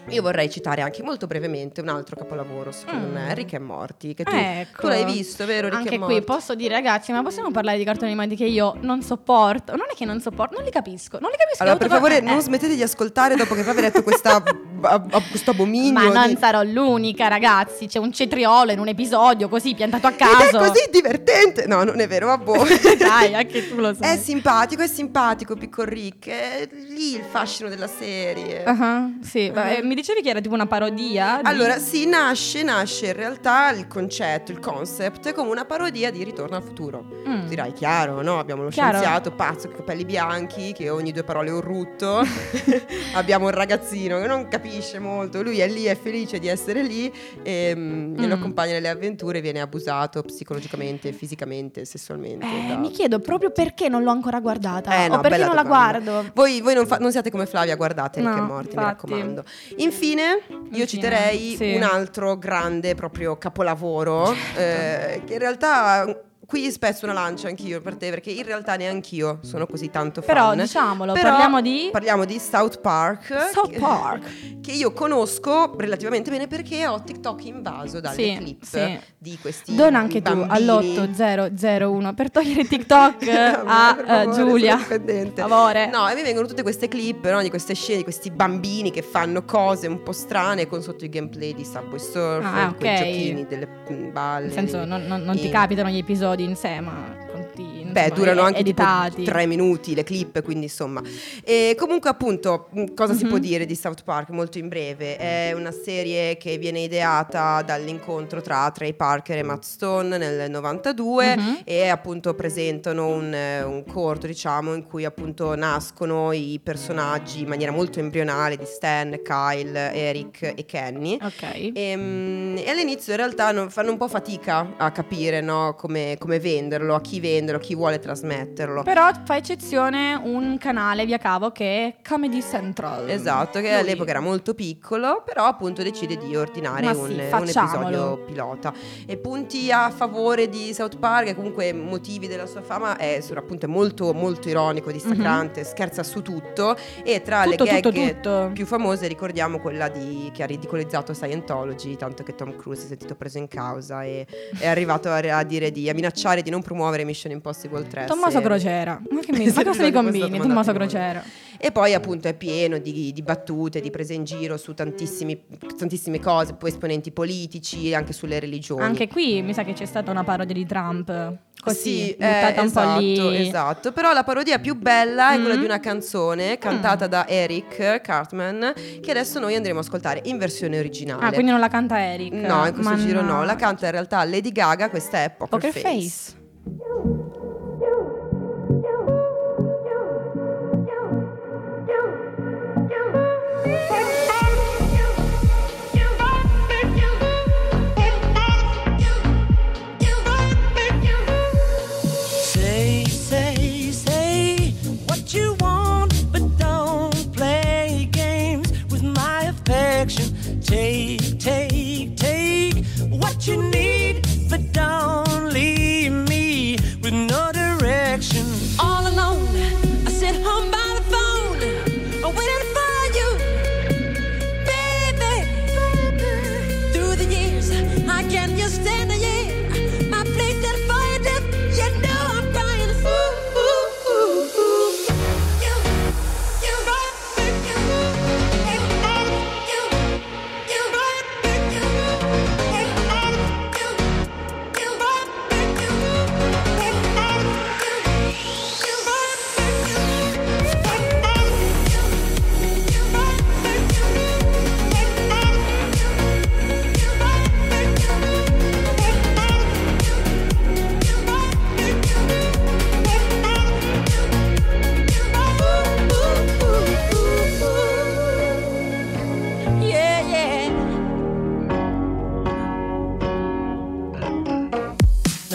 Io 0.09 0.23
vorrei 0.23 0.49
citare 0.51 0.83
anche 0.83 1.03
molto 1.03 1.27
brevemente 1.27 1.81
un 1.81 1.89
altro 1.89 2.17
capolavoro 2.17 2.71
secondo 2.73 3.07
Mm. 3.09 3.13
me 3.13 3.35
Rick 3.35 3.53
e 3.55 3.59
Morty 3.59 4.15
che 4.15 4.25
tu, 4.25 4.33
Ecco. 4.35 4.83
tu 4.83 4.87
l'hai 4.89 5.05
visto 5.05 5.45
vero 5.47 5.69
Rick 5.69 5.93
Anche 5.93 5.99
qui 5.99 6.23
posso 6.23 6.55
dire, 6.55 6.75
ragazzi, 6.75 7.11
ma 7.13 7.23
possiamo 7.23 7.51
parlare 7.51 7.77
di 7.79 7.85
cartoni 7.85 8.11
animati 8.13 8.37
che 8.37 8.45
io 8.45 8.77
non 8.81 9.03
sopporto? 9.03 9.73
Non 9.77 9.87
è 9.91 9.95
che 9.95 10.05
non 10.05 10.21
sopporto, 10.21 10.55
non 10.57 10.65
li 10.65 10.71
capisco. 10.71 11.19
Non 11.21 11.31
li 11.31 11.37
capisco. 11.37 11.63
allora 11.63 11.77
per 11.79 11.89
favore 11.89 12.19
eh, 12.19 12.21
non 12.21 12.41
smettete 12.41 12.75
di 12.75 12.83
ascoltare 12.83 13.35
dopo 13.37 13.55
che 13.55 13.69
ha 13.69 13.73
detto 13.75 14.03
questa, 14.03 14.37
ab- 14.43 14.85
ab- 14.85 15.29
questo 15.31 15.51
abominio 15.51 15.93
Ma 15.93 16.09
non 16.09 16.29
di- 16.29 16.37
sarò 16.39 16.63
l'unica, 16.63 17.27
ragazzi. 17.29 17.87
C'è 17.87 17.99
un 17.99 18.13
cetriolo 18.13 18.71
in 18.73 18.79
un 18.79 18.89
episodio 18.89 19.49
così 19.49 19.75
piantato 19.75 20.07
a 20.07 20.11
ed 20.11 20.17
caso. 20.17 20.59
è 20.61 20.69
così 20.69 20.89
divertente 20.91 21.67
no 21.67 21.83
non 21.85 21.99
è 22.01 22.07
vero 22.07 22.27
vabbè 22.29 22.97
Dai, 22.97 23.35
anche 23.35 23.69
tu 23.69 23.77
lo 23.77 23.93
sai. 23.95 24.17
è 24.17 24.19
simpatico 24.21 24.83
è 24.83 24.87
simpatico 24.89 25.55
piccolo 25.57 25.89
Rick 25.91 26.29
è 26.29 26.69
lì 26.89 27.15
il 27.17 27.23
fascino 27.29 27.69
della 27.69 27.89
serie 27.89 28.63
Ah, 28.65 29.09
sì, 29.23 29.51
ma, 29.53 29.75
eh, 29.75 29.83
mi 29.83 29.95
dicevi 29.97 30.23
che 30.23 30.29
era 30.31 30.41
tipo 30.41 30.55
una 30.55 30.67
parodia? 30.67 31.41
di- 31.43 31.49
Allora, 31.49 31.79
sì, 31.79 32.07
nasce, 32.07 32.63
nasce 32.63 33.07
in 33.09 33.13
realtà 33.15 33.71
il 33.73 33.87
concetto, 33.89 34.53
il 34.53 34.61
concept 34.61 35.33
come 35.35 35.51
una 35.51 35.65
parodia 35.65 36.11
di 36.11 36.23
Ritorno 36.23 36.55
al 36.57 36.63
futuro. 36.63 37.05
Mm. 37.27 37.41
Tu 37.43 37.47
dirai, 37.49 37.73
chiaro, 37.73 38.23
no? 38.23 38.39
Abbiamo 38.39 38.63
lo 38.63 38.69
Chiaro. 38.69 38.99
scienziato 38.99 39.33
pazzo 39.33 39.67
con 39.67 39.73
i 39.75 39.77
capelli 39.79 40.05
bianchi 40.05 40.73
che 40.73 40.89
ogni 40.91 41.11
due 41.13 41.25
parole 41.25 41.49
è 41.49 41.53
un 41.53 41.61
rutto. 41.61 42.21
Abbiamo 43.15 43.47
un 43.47 43.51
ragazzino 43.53 44.21
che 44.21 44.27
non 44.27 44.49
capisce 44.49 44.99
molto, 44.99 45.43
lui 45.43 45.59
è 45.61 45.69
lì, 45.69 45.85
è 45.85 45.97
felice 45.97 46.39
di 46.39 46.49
essere 46.49 46.83
lì 46.83 47.13
e 47.43 47.73
mm, 47.75 48.15
glielo 48.17 48.35
Mm. 48.37 48.39
accompagna 48.39 48.73
nelle 48.73 48.89
avventure 48.89 49.39
e 49.39 49.41
viene 49.41 49.61
abusato 49.61 50.23
psicologicamente, 50.23 51.13
fisicamente, 51.13 51.85
sessualmente. 51.85 52.45
Eh, 52.47 52.67
da- 52.69 52.77
mi 52.77 52.91
chiedo 52.91 53.19
proprio 53.21 53.51
perché 53.51 53.89
non 53.89 54.03
l'ho 54.03 54.11
ancora 54.11 54.41
guardata. 54.41 55.05
Eh, 55.05 55.09
no, 55.09 55.17
o 55.17 55.21
perché 55.21 55.39
non 55.39 55.55
la 55.55 55.63
domanda. 55.63 56.01
guardo. 56.01 56.31
Voi, 56.35 56.61
voi 56.61 56.75
non, 56.75 56.87
fa- 56.87 56.99
non 56.99 57.11
siate 57.13 57.31
come 57.31 57.47
Flavia, 57.47 57.75
guardate 57.77 58.21
No, 58.21 58.37
e 58.37 58.41
Morty, 58.41 58.53
mi 58.77 58.83
infatti. 58.83 58.85
raccomando. 59.11 59.45
Infine, 59.87 60.43
io 60.49 60.59
Infine, 60.59 60.87
citerei 60.87 61.55
sì. 61.57 61.75
un 61.75 61.83
altro 61.83 62.37
grande 62.37 62.97
proprio 62.97 63.37
capolavoro, 63.37 64.33
eh, 64.57 65.23
che 65.25 65.33
in 65.35 65.39
realtà 65.39 66.23
qui 66.47 66.71
spezzo 66.71 67.05
una 67.05 67.15
lancia 67.15 67.49
anch'io 67.49 67.81
per 67.81 67.97
te 67.97 68.09
perché 68.11 68.31
in 68.31 68.45
realtà 68.45 68.77
neanch'io 68.77 69.41
sono 69.43 69.67
così 69.67 69.91
tanto 69.91 70.23
fan. 70.23 70.35
Però 70.35 70.55
diciamolo, 70.55 71.13
Però 71.13 71.29
parliamo 71.31 71.61
di 71.61 71.89
parliamo 71.91 72.25
di 72.25 72.39
South 72.39 72.81
Park. 72.81 73.51
South 73.53 73.71
che- 73.71 73.79
Park. 73.79 74.61
Che 74.61 74.73
io 74.73 74.93
conosco 74.93 75.75
relativamente 75.77 76.31
bene 76.31 76.47
perché 76.47 76.87
ho 76.87 77.03
TikTok 77.03 77.45
invaso 77.45 78.01
dalle 78.01 78.15
Sì, 78.15 78.37
clip 78.37 78.63
sì. 78.65 78.99
di 79.19 79.39
questi 79.41 79.75
Dona 79.75 79.99
anche 79.99 80.23
tu 80.23 80.35
bambini. 80.35 80.51
all'8001 80.51 82.15
per 82.15 82.31
togliere 82.31 82.65
TikTok 82.65 83.23
a 83.67 83.97
favore, 83.97 84.35
Giulia. 84.35 84.79
Favore. 84.79 85.87
No, 85.89 86.09
e 86.09 86.15
mi 86.15 86.23
vengono 86.23 86.47
tutte 86.47 86.63
queste 86.63 86.89
clip 86.89 87.29
no, 87.31 87.43
di 87.43 87.49
queste 87.51 87.75
scene 87.75 87.99
di 87.99 88.03
questi 88.05 88.31
bambini 88.31 88.91
che 88.91 89.03
fanno 89.03 89.45
cose 89.45 89.87
un 89.87 90.03
po' 90.03 90.13
strane 90.13 90.67
con 90.67 90.83
sotto 90.83 91.05
i 91.05 91.09
gameplay 91.09 91.55
di 91.55 91.65
Subway 91.65 91.99
Surfer, 91.99 92.45
Ah, 92.45 92.69
di 92.69 92.75
quei 92.79 92.97
giochini, 92.97 93.47
delle 93.47 93.69
mm, 93.93 94.13
balle. 94.13 94.45
Nel 94.47 94.53
senso, 94.53 94.85
non, 94.85 95.05
non- 95.07 95.23
non 95.23 95.37
ti 95.37 95.49
capitano 95.49 95.89
gli 95.89 95.99
episodi 95.99 96.36
in 96.41 96.57
sé, 96.57 96.81
ma 96.81 97.15
conti- 97.31 97.76
Beh, 98.03 98.11
durano 98.15 98.43
anche 98.43 98.63
tipo 98.63 98.83
editati. 98.83 99.25
tre 99.25 99.47
minuti 99.47 99.95
le 99.95 100.05
clip, 100.05 100.43
quindi 100.43 100.65
insomma. 100.67 101.03
E 101.45 101.75
comunque, 101.79 102.11
appunto, 102.11 102.69
mh, 102.73 102.95
cosa 102.95 103.15
si 103.15 103.23
Mhm. 103.25 103.29
può 103.29 103.39
dire 103.39 103.65
di 103.67 103.75
South 103.75 104.03
Park? 104.05 104.31
Molto 104.31 104.59
in 104.59 104.69
breve. 104.69 105.17
È 105.17 105.53
una 105.53 105.71
serie 105.73 106.37
che 106.37 106.59
viene 106.59 106.81
ideata 106.81 107.63
dall'incontro 107.63 108.41
tra 108.43 108.71
Trey 108.71 108.93
Parker 108.95 109.39
e 109.39 109.43
Matt 109.43 109.63
Stone 109.65 110.19
nel 110.19 110.51
92 110.51 111.37
Mhm. 111.37 111.61
e 111.65 111.89
appunto 111.89 112.35
presentano 112.35 113.07
un, 113.09 113.33
eh, 113.33 113.63
un 113.63 113.85
corto, 113.85 114.27
diciamo, 114.27 114.75
in 114.75 114.85
cui 114.85 115.05
appunto 115.05 115.55
nascono 115.55 116.33
i 116.33 116.61
personaggi 116.63 117.41
in 117.43 117.49
maniera 117.49 117.73
molto 117.73 117.99
embrionale 118.01 118.57
di 118.57 118.65
Stan, 118.67 119.21
Kyle, 119.23 119.93
Eric 119.95 120.53
e 120.57 120.65
Kenny. 120.67 121.19
Ok. 121.23 121.71
E, 121.73 121.97
mm, 121.97 122.57
e 122.59 122.69
all'inizio 122.71 123.13
in 123.13 123.19
realtà 123.19 123.53
non- 123.53 123.71
fanno 123.71 123.91
un 123.91 123.97
po' 123.97 124.09
fatica 124.09 124.75
a 124.77 124.91
capire 124.91 125.41
no, 125.41 125.75
come, 125.77 126.17
come 126.19 126.39
venderlo, 126.41 126.95
a 126.95 127.01
chi 127.01 127.21
venderlo, 127.21 127.61
a 127.61 127.63
chi 127.65 127.75
vuole 127.75 127.86
trasmetterlo. 127.95 128.83
Però 128.83 129.11
fa 129.25 129.37
eccezione 129.37 130.15
un 130.15 130.59
canale 130.59 131.05
via 131.07 131.19
cavo 131.19 131.51
che 131.51 131.87
è 131.87 131.95
Comedy 132.07 132.43
Central. 132.43 133.09
Esatto, 133.09 133.61
che 133.61 133.69
Lui- 133.71 133.79
all'epoca 133.79 134.11
era 134.11 134.21
molto 134.21 134.55
piccolo, 134.55 135.23
però 135.25 135.45
appunto 135.45 135.83
decide 135.83 136.17
di 136.17 136.37
ordinare 136.37 136.87
un, 136.89 136.95
sì, 136.95 137.13
un 137.13 137.21
episodio 137.21 138.25
pilota. 138.25 138.73
E 139.07 139.17
punti 139.17 139.71
a 139.71 139.91
favore 139.91 140.49
di 140.49 140.73
South 140.75 140.99
Park, 140.99 141.29
e 141.29 141.35
comunque 141.35 141.73
motivi 141.73 142.27
della 142.27 142.47
sua 142.47 142.63
fama, 142.63 142.97
è 142.97 143.23
appunto 143.35 143.69
molto 143.69 144.13
molto 144.13 144.49
ironico, 144.49 144.91
dissacrante, 144.91 145.65
scherza 145.65 146.03
su 146.03 146.23
tutto 146.23 146.77
e 147.03 147.23
tra. 147.23 147.45
Tutto, 147.45 147.65
le 147.65 147.81
tutto, 147.81 147.91
gag 147.91 148.15
tutto. 148.15 148.51
più 148.53 148.67
famose 148.67 149.07
ricordiamo 149.07 149.59
quella 149.61 149.89
di, 149.89 150.31
che 150.33 150.43
ha 150.43 150.47
ridicolizzato 150.47 151.15
Scientology, 151.15 151.97
tanto 151.97 152.23
che 152.23 152.35
Tom 152.35 152.57
Cruise 152.57 152.81
si 152.81 152.87
è 152.87 152.89
sentito 152.91 153.15
preso 153.15 153.39
in 153.39 153.49
causa 153.49 154.03
e 154.05 154.27
è 154.59 154.67
arrivato 154.67 155.09
a, 155.09 155.17
a 155.17 155.43
dire 155.45 155.71
di 155.71 155.89
a 155.89 155.95
minacciare 155.95 156.43
di 156.43 156.51
non 156.51 156.63
promuovere 156.63 157.05
Mission 157.05 157.33
Impossible 157.33 157.76
3. 157.85 158.05
Tommaso 158.07 158.39
se- 158.39 158.43
Crocera. 158.45 159.01
Ma 159.11 159.21
che 159.21 159.33
mi 159.33 159.47
ma 159.53 159.65
cosa 159.65 159.83
mi 159.83 159.93
combini? 159.93 160.39
Tommaso. 160.39 160.73
Crocera. 160.73 161.23
E 161.59 161.73
poi 161.73 161.95
appunto 161.95 162.29
è 162.29 162.35
pieno 162.35 162.77
di, 162.77 163.13
di 163.15 163.23
battute, 163.23 163.81
di 163.81 163.91
prese 163.91 164.13
in 164.13 164.25
giro 164.25 164.59
su 164.59 164.75
tantissimi- 164.75 165.43
tantissime 165.79 166.21
cose, 166.21 166.53
poi 166.53 166.69
esponenti 166.69 167.11
politici, 167.13 167.95
anche 167.95 168.13
sulle 168.13 168.39
religioni. 168.39 168.83
Anche 168.83 169.09
qui 169.09 169.41
mi 169.41 169.55
sa 169.55 169.63
che 169.65 169.73
c'è 169.73 169.87
stata 169.87 170.11
una 170.11 170.23
parodia 170.23 170.55
di 170.55 170.67
Trump. 170.67 171.37
Così, 171.59 171.81
sì, 171.81 172.11
eh, 172.11 172.15
buttata 172.17 172.61
un 172.61 172.67
esatto, 172.67 172.95
po' 173.01 173.01
lì. 173.31 173.47
esatto. 173.49 173.93
Però 173.93 174.13
la 174.13 174.23
parodia 174.23 174.59
più 174.59 174.77
bella 174.77 175.33
è 175.33 175.37
quella 175.41 175.55
Mm. 175.57 175.59
di 175.59 175.65
una 175.65 175.81
canzone 175.81 176.59
cantata 176.59 177.07
da 177.07 177.27
Eric 177.27 178.03
Cartman, 178.03 178.75
che 179.01 179.11
adesso 179.11 179.41
noi 179.41 179.55
andremo 179.57 179.79
a 179.79 179.83
ascoltare 179.83 180.21
in 180.25 180.37
versione 180.37 180.79
originale. 180.79 181.25
Ah, 181.25 181.33
quindi 181.33 181.51
non 181.51 181.59
la 181.59 181.69
canta 181.69 181.99
Eric. 181.99 182.35
No, 182.35 182.67
in 182.67 182.73
questo 182.75 182.93
Ma 182.93 182.97
giro 182.99 183.23
no, 183.23 183.33
no. 183.39 183.45
la 183.45 183.57
canta 183.57 183.87
in 183.87 183.93
realtà 183.93 184.23
Lady 184.25 184.53
Gaga, 184.53 184.91
questa 184.91 185.25
è 185.25 185.31
Poker, 185.31 185.49
Poker 185.59 185.73
Face. 185.73 185.83
Face. 185.83 187.45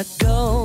go. 0.04 0.61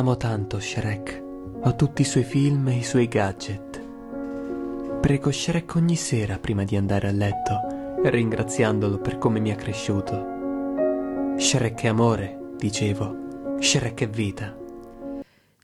Amo 0.00 0.16
tanto 0.16 0.58
Shrek. 0.58 1.22
Ho 1.60 1.76
tutti 1.76 2.00
i 2.00 2.06
suoi 2.06 2.24
film 2.24 2.68
e 2.68 2.76
i 2.76 2.82
suoi 2.82 3.06
gadget. 3.06 3.84
Prego 4.98 5.30
Shrek 5.30 5.74
ogni 5.74 5.94
sera 5.94 6.38
prima 6.38 6.64
di 6.64 6.74
andare 6.74 7.06
a 7.06 7.12
letto, 7.12 8.00
ringraziandolo 8.02 8.98
per 8.98 9.18
come 9.18 9.40
mi 9.40 9.50
ha 9.50 9.56
cresciuto. 9.56 11.34
Shrek 11.36 11.82
è 11.82 11.88
amore, 11.88 12.52
dicevo. 12.56 13.58
Shrek 13.58 14.00
è 14.00 14.08
vita. 14.08 14.59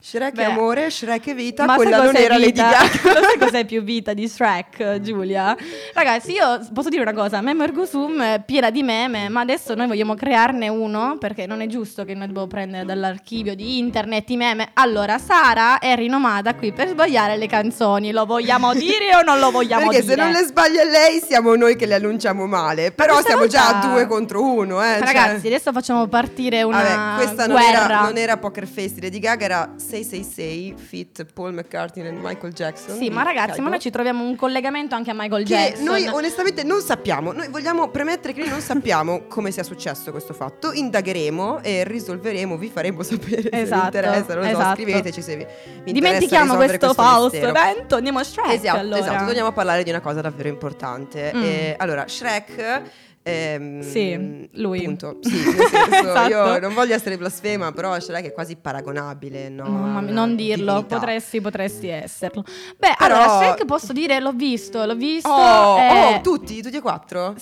Shrek 0.07 0.35
Beh, 0.35 0.41
è 0.43 0.45
amore, 0.45 0.89
Shrek 0.89 1.27
è 1.27 1.35
vita, 1.35 1.65
Ma 1.65 1.75
quella 1.75 2.01
non 2.01 2.15
era 2.15 2.37
Lady? 2.37 2.53
Gaga. 2.55 2.87
Sai 2.87 3.37
cos'è 3.37 3.65
più 3.65 3.83
vita 3.83 4.13
di 4.13 4.25
Shrek, 4.25 5.01
Giulia? 5.01 5.53
Ragazzi, 5.93 6.31
io 6.31 6.65
posso 6.73 6.87
dire 6.87 7.01
una 7.01 7.11
cosa, 7.11 7.41
Meme 7.41 7.65
Ergosum 7.65 8.21
è 8.21 8.41
piena 8.45 8.69
di 8.69 8.83
meme, 8.83 9.27
ma 9.27 9.41
adesso 9.41 9.75
noi 9.75 9.85
vogliamo 9.85 10.15
crearne 10.15 10.69
uno 10.69 11.17
perché 11.19 11.45
non 11.45 11.59
è 11.59 11.67
giusto 11.67 12.05
che 12.05 12.13
noi 12.13 12.27
dobbiamo 12.27 12.47
prendere 12.47 12.85
dall'archivio 12.85 13.53
di 13.53 13.79
internet 13.79 14.29
i 14.29 14.37
meme. 14.37 14.69
Allora, 14.75 15.17
Sara 15.17 15.77
è 15.79 15.93
rinomata 15.95 16.55
qui 16.55 16.71
per 16.71 16.87
sbagliare 16.87 17.35
le 17.35 17.47
canzoni, 17.47 18.13
lo 18.13 18.25
vogliamo 18.25 18.73
dire 18.73 19.13
o 19.13 19.23
non 19.23 19.39
lo 19.39 19.51
vogliamo 19.51 19.89
Perché 19.89 20.03
dire? 20.03 20.15
se 20.15 20.21
non 20.21 20.31
le 20.31 20.43
sbaglia 20.45 20.85
lei 20.85 21.19
siamo 21.19 21.53
noi 21.55 21.75
che 21.75 21.85
le 21.85 21.95
annunciamo 21.95 22.45
male. 22.45 22.93
Però 22.93 23.19
siamo 23.21 23.45
già 23.47 23.71
volta- 23.73 23.89
a 23.89 23.91
due 23.91 24.07
contro 24.07 24.41
uno, 24.41 24.81
eh. 24.81 24.99
cioè- 24.99 25.05
Ragazzi, 25.05 25.47
adesso 25.47 25.73
facciamo 25.73 26.07
partire 26.07 26.63
una 26.63 26.81
Vabbè, 26.81 27.23
questa 27.25 27.45
non 27.45 27.59
era, 27.61 28.01
non 28.03 28.15
era 28.15 28.37
Poker 28.37 28.65
Face 28.65 28.93
di 28.93 29.01
Lady 29.01 29.19
Gaga, 29.19 29.43
era 29.43 29.73
666 30.03 30.73
fit 30.77 31.25
Paul 31.33 31.53
McCartney 31.53 32.05
e 32.07 32.11
Michael 32.11 32.53
Jackson. 32.53 32.97
Sì, 32.97 33.09
ma 33.09 33.23
ragazzi, 33.23 33.61
ma 33.61 33.69
noi 33.69 33.79
ci 33.79 33.89
troviamo 33.89 34.23
un 34.23 34.35
collegamento 34.35 34.95
anche 34.95 35.09
a 35.11 35.13
Michael 35.15 35.45
Che 35.45 35.53
Jackson. 35.53 35.85
noi 35.85 36.07
onestamente 36.07 36.63
non 36.63 36.81
sappiamo, 36.81 37.31
noi 37.31 37.47
vogliamo 37.49 37.89
premettere 37.89 38.33
che 38.33 38.41
noi 38.41 38.49
non 38.49 38.61
sappiamo 38.61 39.23
come 39.29 39.51
sia 39.51 39.63
successo 39.63 40.11
questo 40.11 40.33
fatto, 40.33 40.71
indagheremo 40.71 41.61
e 41.61 41.83
risolveremo, 41.83 42.57
vi 42.57 42.69
faremo 42.69 43.03
sapere 43.03 43.41
se 43.43 43.49
vi 43.49 43.57
Esatto, 43.57 43.85
interessa, 43.85 44.33
non 44.33 44.43
lo 44.43 44.43
so, 44.43 44.49
esatto. 44.59 44.81
scriveteci 44.81 45.21
se 45.21 45.35
vi, 45.35 45.43
vi 45.43 45.89
interessa 45.89 45.91
Dimentichiamo 45.91 46.55
questo, 46.55 46.77
questo 46.77 46.93
falso 47.01 47.35
evento, 47.35 47.95
andiamo 47.95 48.19
a 48.19 48.23
Shrek 48.23 48.51
Esatto, 48.53 48.77
allora. 48.77 48.99
esatto, 48.99 49.25
torniamo 49.25 49.49
a 49.49 49.53
parlare 49.53 49.83
di 49.83 49.89
una 49.89 50.01
cosa 50.01 50.21
davvero 50.21 50.49
importante. 50.49 51.31
Mm. 51.33 51.43
Eh, 51.43 51.75
allora, 51.77 52.07
Shrek... 52.07 52.81
ehm, 53.27 53.81
Sì, 53.81 54.49
lui. 54.53 54.79
Appunto, 54.79 55.17
sì, 55.21 55.29
senso, 55.37 55.95
Esatto. 55.95 56.29
io 56.29 56.59
non 56.59 56.73
voglio 56.73 56.93
essere 56.95 57.17
blasfema, 57.17 57.71
però 57.71 57.99
Shrek 57.99 58.25
è 58.25 58.33
quasi 58.33 58.55
paragonabile, 58.55 59.49
no? 59.49 59.63
Mamma 59.69 60.01
mia, 60.01 60.13
non 60.13 60.35
dirlo, 60.35 60.73
divinità. 60.73 60.95
potresti, 60.95 61.41
potresti 61.41 61.87
esserlo. 61.89 62.43
Beh, 62.77 62.95
Però- 62.97 63.15
allora, 63.15 63.37
Shrek 63.37 63.65
posso 63.65 63.93
dire, 63.93 64.19
l'ho 64.19 64.33
visto, 64.33 64.83
l'ho 64.85 64.95
visto. 64.95 65.29
Oh, 65.29 65.77
eh, 65.79 66.15
oh, 66.15 66.21
tutti, 66.21 66.61
tutti 66.61 66.77
e 66.77 66.81
quattro? 66.81 67.35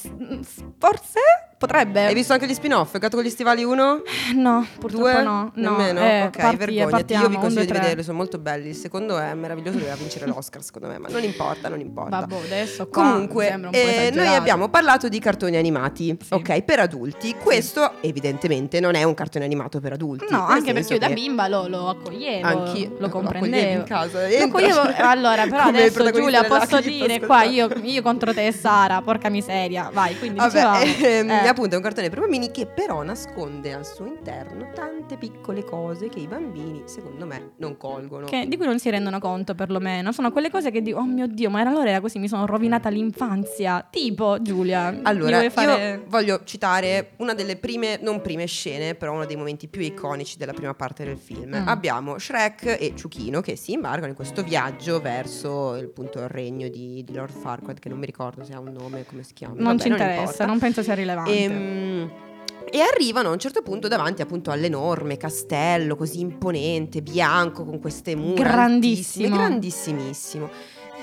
Forse 0.78 1.19
potrebbe. 1.57 2.05
Hai 2.05 2.13
visto 2.13 2.33
anche 2.33 2.47
gli 2.47 2.53
spin-off? 2.53 2.97
Gatto 2.97 3.15
con 3.17 3.25
gli 3.25 3.29
stivali 3.29 3.63
1? 3.63 4.01
No, 4.35 4.65
purtroppo 4.79 5.03
Due? 5.09 5.21
no. 5.23 5.51
no. 5.55 5.71
Nemmeno? 5.77 5.99
Eh, 6.01 6.21
ok, 6.23 6.37
parti- 6.37 6.55
vergognati. 6.57 6.91
partiamo, 6.91 7.23
Io 7.23 7.29
vi 7.29 7.35
consiglio 7.37 7.65
di 7.65 7.71
vederli, 7.71 8.03
sono 8.03 8.17
molto 8.17 8.37
belli. 8.37 8.69
Il 8.69 8.75
secondo 8.75 9.17
è 9.17 9.33
meraviglioso, 9.33 9.77
doveva 9.77 9.95
vincere 9.95 10.25
l'Oscar, 10.27 10.61
secondo 10.63 10.87
me, 10.87 10.97
ma 10.97 11.07
non 11.09 11.23
importa, 11.23 11.69
non 11.69 11.79
importa. 11.79 12.19
Vabbè, 12.19 12.35
adesso 12.45 12.87
qua 12.87 13.03
Comunque, 13.03 13.45
sembra 13.47 13.69
un 13.69 13.73
po' 13.73 13.79
eh, 13.79 14.11
noi 14.13 14.27
abbiamo 14.33 14.69
parlato 14.69 15.07
di 15.09 15.19
cartoni 15.19 15.55
animati, 15.57 16.17
ok, 16.29 16.61
per 16.63 16.79
adulti. 16.79 17.35
Questo 17.41 17.93
evidentemente 18.01 18.79
non 18.79 18.95
è 18.95 19.03
un 19.03 19.13
cartone 19.13 19.45
animato 19.45 19.79
per 19.79 19.93
adulti. 19.93 20.25
No, 20.29 20.45
anche 20.45 20.73
perché 20.73 20.93
io 20.93 20.99
da 20.99 21.09
bimba 21.09 21.47
lo, 21.47 21.67
lo 21.67 21.89
accoglievo, 21.89 22.45
Anch'io 22.47 22.89
lo 22.89 22.95
lo 22.99 23.09
comprendevo. 23.09 23.55
accoglievi 23.55 23.79
in 23.79 23.83
casa, 23.83 24.27
Lo 24.27 24.43
accoglievo- 24.45 24.93
allora, 24.97 25.43
però 25.47 25.63
come 25.65 25.77
adesso 25.79 26.11
Giulia 26.11 26.43
posso 26.43 26.79
dire 26.81 27.19
qua 27.19 27.43
io, 27.43 27.67
io 27.81 28.01
contro 28.01 28.33
te 28.33 28.47
e 28.47 28.51
Sara, 28.51 29.01
porca 29.01 29.29
miseria, 29.29 29.89
vai, 29.93 30.17
quindi 30.17 30.37
Vabbè, 30.37 30.51
dicevamo. 30.51 31.44
Ehm, 31.45 31.49
eh. 31.49 31.49
appunto 31.49 31.73
è 31.73 31.77
un 31.77 31.84
cartone 31.84 32.10
per 32.10 32.19
bambini 32.19 32.51
che 32.51 32.65
però 32.65 33.03
nasconde 33.03 33.73
al 33.73 33.86
suo 33.86 34.05
interno 34.05 34.69
tante 34.73 35.17
piccole 35.17 35.63
cose 35.63 36.10
che 36.10 36.19
i 36.19 36.27
bambini, 36.27 36.84
secondo 36.86 37.25
me, 37.25 37.51
non 37.58 37.77
colgono. 37.77 38.25
Che- 38.25 38.47
di 38.47 38.58
cui 38.58 38.65
non 38.65 38.79
si 38.79 38.89
rendono 38.89 39.19
conto 39.19 39.55
perlomeno 39.55 40.12
Sono 40.12 40.31
quelle 40.31 40.49
cose 40.49 40.71
che 40.71 40.81
dico 40.81 40.99
Oh 40.99 41.05
mio 41.05 41.27
Dio 41.27 41.49
ma 41.49 41.62
era 41.62 41.69
allora 41.69 41.89
era 41.89 41.99
così 41.99 42.19
Mi 42.19 42.27
sono 42.27 42.45
rovinata 42.45 42.89
l'infanzia 42.89 43.86
Tipo 43.89 44.41
Giulia 44.41 44.99
Allora, 45.03 45.49
fare... 45.49 45.91
io 45.93 46.03
voglio 46.08 46.41
citare 46.43 47.12
una 47.17 47.34
delle 47.34 47.58
prime, 47.58 47.99
non 48.01 48.21
prime 48.21 48.45
scene, 48.45 48.95
però 48.95 49.13
uno 49.13 49.25
dei 49.25 49.36
momenti 49.36 49.67
più 49.67 49.81
iconici 49.81 50.38
della 50.38 50.53
prima 50.53 50.73
parte 50.73 51.03
del 51.03 51.17
film. 51.17 51.55
Mm. 51.55 51.67
Abbiamo 51.67 52.17
Shrek 52.17 52.77
e 52.79 52.93
Ciuchino 52.95 53.41
che 53.41 53.55
si 53.55 53.73
imbarcano 53.73 54.08
in 54.08 54.15
questo 54.15 54.43
viaggio 54.43 54.99
verso 54.99 55.75
il, 55.75 55.86
appunto, 55.86 56.19
il 56.19 56.27
regno 56.27 56.67
di, 56.67 57.03
di 57.03 57.13
Lord 57.13 57.34
Farquaad, 57.34 57.79
che 57.79 57.89
non 57.89 57.99
mi 57.99 58.05
ricordo 58.05 58.43
se 58.43 58.53
ha 58.53 58.60
un 58.60 58.71
nome, 58.71 59.05
come 59.05 59.23
si 59.23 59.34
chiama. 59.34 59.55
Non 59.55 59.63
Vabbè, 59.63 59.79
ci 59.79 59.88
interessa 59.89 60.21
importa. 60.21 60.45
Non 60.45 60.60
penso 60.60 60.84
sia 60.84 60.93
rilevante 60.93 61.31
Ehm, 61.31 61.35
E 61.43 62.80
arrivano 62.82 63.30
a 63.30 63.32
un 63.32 63.39
certo 63.39 63.62
punto 63.62 63.88
davanti 63.88 64.21
appunto 64.21 64.52
all'enorme 64.52 65.17
castello 65.17 65.95
così 65.95 66.19
imponente, 66.19 67.02
bianco, 67.02 67.63
con 67.63 67.80
queste 67.80 68.15
mura 68.15 68.43
Grandissimo. 68.43 69.36
grandissimissimo. 69.36 70.50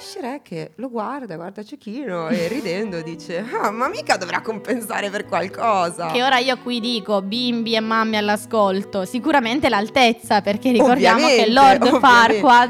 E 0.03 0.05
Shrek 0.05 0.71
lo 0.77 0.91
guarda, 0.91 1.37
guarda 1.37 1.63
Ciuchino 1.63 2.27
e 2.29 2.49
ridendo 2.49 3.01
dice 3.03 3.45
Ah, 3.63 3.71
ma 3.71 3.89
mica 3.89 4.17
dovrà 4.17 4.41
compensare 4.41 5.11
per 5.11 5.27
qualcosa. 5.27 6.11
Che 6.11 6.21
ora 6.25 6.39
io 6.39 6.59
qui 6.59 6.81
dico 6.81 7.23
Bimbi 7.23 7.77
e 7.77 7.81
mamme 7.81 8.17
all'ascolto 8.17 9.05
Sicuramente 9.05 9.69
l'altezza 9.69 10.41
Perché 10.41 10.73
ricordiamo 10.73 11.21
Ovviamente, 11.27 11.45
che 11.45 11.51
Lord 11.53 11.87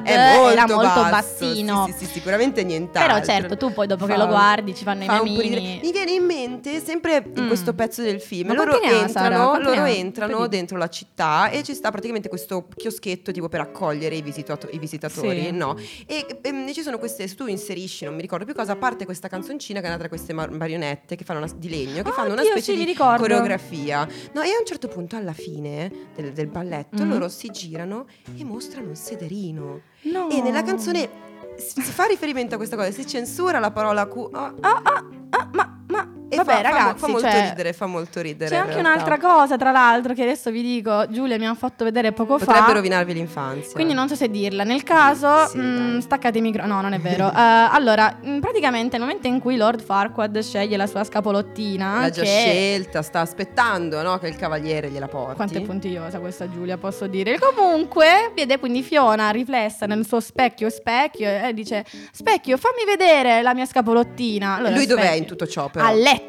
È 0.06 0.36
molto 0.36 0.50
Era 0.50 0.66
molto 0.66 1.00
basso, 1.00 1.10
bassino 1.10 1.86
Sì, 1.86 1.92
sì, 1.92 2.04
sì, 2.04 2.12
sicuramente 2.12 2.62
nient'altro. 2.64 3.14
Però 3.14 3.24
certo 3.24 3.56
tu 3.56 3.72
poi 3.72 3.86
dopo 3.86 4.04
che 4.04 4.12
Fa- 4.12 4.18
lo 4.18 4.26
guardi 4.26 4.74
Ci 4.74 4.84
fanno 4.84 5.04
i 5.04 5.06
fa 5.06 5.16
po' 5.16 5.24
memini. 5.24 5.80
Mi 5.82 5.90
viene 5.90 6.10
in 6.12 6.24
mente 6.26 6.84
sempre 6.84 7.24
in 7.34 7.44
Mm. 7.44 7.46
questo 7.46 7.72
pezzo 7.72 8.02
del 8.02 8.20
film. 8.20 8.48
Ma 8.48 8.54
loro 8.54 8.78
Sara? 8.82 8.98
entrano, 9.00 9.52
ne 9.56 9.62
loro 9.62 9.84
entrano 9.86 10.46
dentro 10.48 10.76
la 10.76 10.88
città 10.88 11.48
e 11.48 11.62
ci 11.62 11.72
sta 11.74 11.90
praticamente 11.90 12.28
questo 12.28 12.68
chioschetto 12.76 13.32
tipo 13.32 13.48
per 13.48 13.60
accogliere 13.60 14.16
i, 14.16 14.20
visitato- 14.22 14.68
i 14.70 14.78
visitatori. 14.78 15.44
Sì. 15.44 15.50
No? 15.50 15.76
E 16.06 16.26
ehm, 16.42 16.72
ci 16.74 16.82
sono 16.82 16.98
queste, 16.98 17.21
se 17.28 17.35
tu 17.35 17.46
inserisci, 17.46 18.04
non 18.04 18.14
mi 18.14 18.20
ricordo 18.20 18.44
più 18.44 18.54
cosa, 18.54 18.72
a 18.72 18.76
parte 18.76 19.04
questa 19.04 19.28
canzoncina 19.28 19.80
che 19.80 19.87
è 19.87 19.88
una 19.88 19.98
tra 19.98 20.08
queste 20.08 20.32
mar- 20.32 20.50
marionette 20.50 21.16
che 21.16 21.24
fanno 21.24 21.40
una- 21.40 21.52
di 21.56 21.68
legno, 21.68 22.02
che 22.02 22.11
Ah, 22.11 22.12
fanno 22.12 22.32
una 22.32 22.40
oddio, 22.42 22.52
specie 22.52 22.72
sì, 22.72 22.78
mi 22.78 22.85
di 22.85 22.90
ricordo. 22.92 23.22
coreografia. 23.22 24.06
No, 24.32 24.42
e 24.42 24.48
a 24.50 24.58
un 24.58 24.64
certo 24.66 24.88
punto, 24.88 25.16
alla 25.16 25.32
fine 25.32 25.90
del, 26.14 26.32
del 26.32 26.46
balletto, 26.48 27.02
Mhm. 27.04 27.08
loro 27.11 27.28
si 27.28 27.48
girano 27.50 28.06
e 28.37 28.44
mostrano 28.44 28.88
un 28.88 28.96
sederino. 28.96 29.80
No. 30.02 30.30
E 30.30 30.40
nella 30.42 30.62
canzone 30.62 31.08
si 31.56 31.80
fa 31.82 32.04
riferimento 32.04 32.54
a 32.54 32.56
questa 32.56 32.76
cosa, 32.76 32.90
si 32.90 33.06
censura 33.06 33.58
la 33.58 33.70
parola 33.70 34.06
Q. 34.08 34.28
ma, 34.30 34.54
ma 34.61 35.20
e 36.32 36.36
vabbè, 36.36 36.52
fa, 36.52 36.60
ragazzi, 36.62 36.98
fa 36.98 37.06
molto 37.08 37.28
cioè, 37.28 37.48
ridere, 37.48 37.72
fa 37.72 37.86
molto 37.86 38.20
ridere. 38.20 38.50
C'è 38.50 38.56
anche 38.56 38.78
un'altra 38.78 39.18
cosa, 39.18 39.56
tra 39.56 39.70
l'altro, 39.70 40.14
che 40.14 40.22
adesso 40.22 40.50
vi 40.50 40.62
dico, 40.62 41.06
Giulia 41.08 41.38
mi 41.38 41.46
ha 41.46 41.54
fatto 41.54 41.84
vedere 41.84 42.12
poco 42.12 42.38
Potrebbe 42.38 42.66
fa. 42.66 42.72
rovinarvi 42.72 43.12
l'infanzia. 43.12 43.72
Quindi 43.72 43.92
non 43.94 44.08
so 44.08 44.14
se 44.14 44.28
dirla. 44.28 44.64
Nel 44.64 44.82
caso, 44.82 45.46
Sì, 45.48 45.58
mm, 45.58 45.92
dai. 45.92 46.02
staccate 46.02 46.38
i 46.38 46.40
micro. 46.40 46.66
No, 46.66 46.80
non 46.80 46.92
è 46.92 46.98
vero. 47.00 47.28
Eh, 47.30 47.34
allora, 47.36 48.16
mm, 48.24 48.40
praticamente 48.40 48.96
nel 48.96 49.06
momento 49.06 49.26
in 49.26 49.38
cui 49.40 49.56
Lord 49.56 49.82
Farquaad 49.82 50.38
sceglie 50.40 50.76
la 50.76 50.86
sua 50.86 51.04
scapolottina, 51.04 52.00
L'ha 52.00 52.10
già 52.10 52.22
che 52.22 52.28
scelta, 52.28 53.02
sta 53.02 53.20
aspettando 53.20 54.02
no, 54.02 54.18
che 54.18 54.28
il 54.28 54.36
cavaliere 54.36 54.88
gliela 54.90 55.08
porti. 55.08 55.36
Quanto 55.36 55.58
è 55.58 55.62
puntigliosa 55.62 56.18
questa 56.18 56.48
Giulia, 56.50 56.76
posso 56.78 57.06
dire. 57.06 57.38
Comunque, 57.38 58.32
vede 58.34 58.58
quindi 58.58 58.82
Fiona 58.82 59.30
riflessa 59.30 59.86
nel 59.86 60.06
suo 60.06 60.20
specchio 60.20 60.70
specchio 60.70 61.28
e 61.28 61.52
dice: 61.54 61.84
Specchio, 62.12 62.56
fammi 62.56 62.84
vedere 62.86 63.42
la 63.42 63.54
mia 63.54 63.66
scapolottina. 63.66 64.56
Allora, 64.56 64.74
Lui 64.74 64.86
dov'è 64.86 65.00
specchio, 65.02 65.18
in 65.18 65.26
tutto 65.26 65.46
ciò 65.46 65.68
però? 65.68 65.84
A 65.86 65.92
letto. 65.92 66.21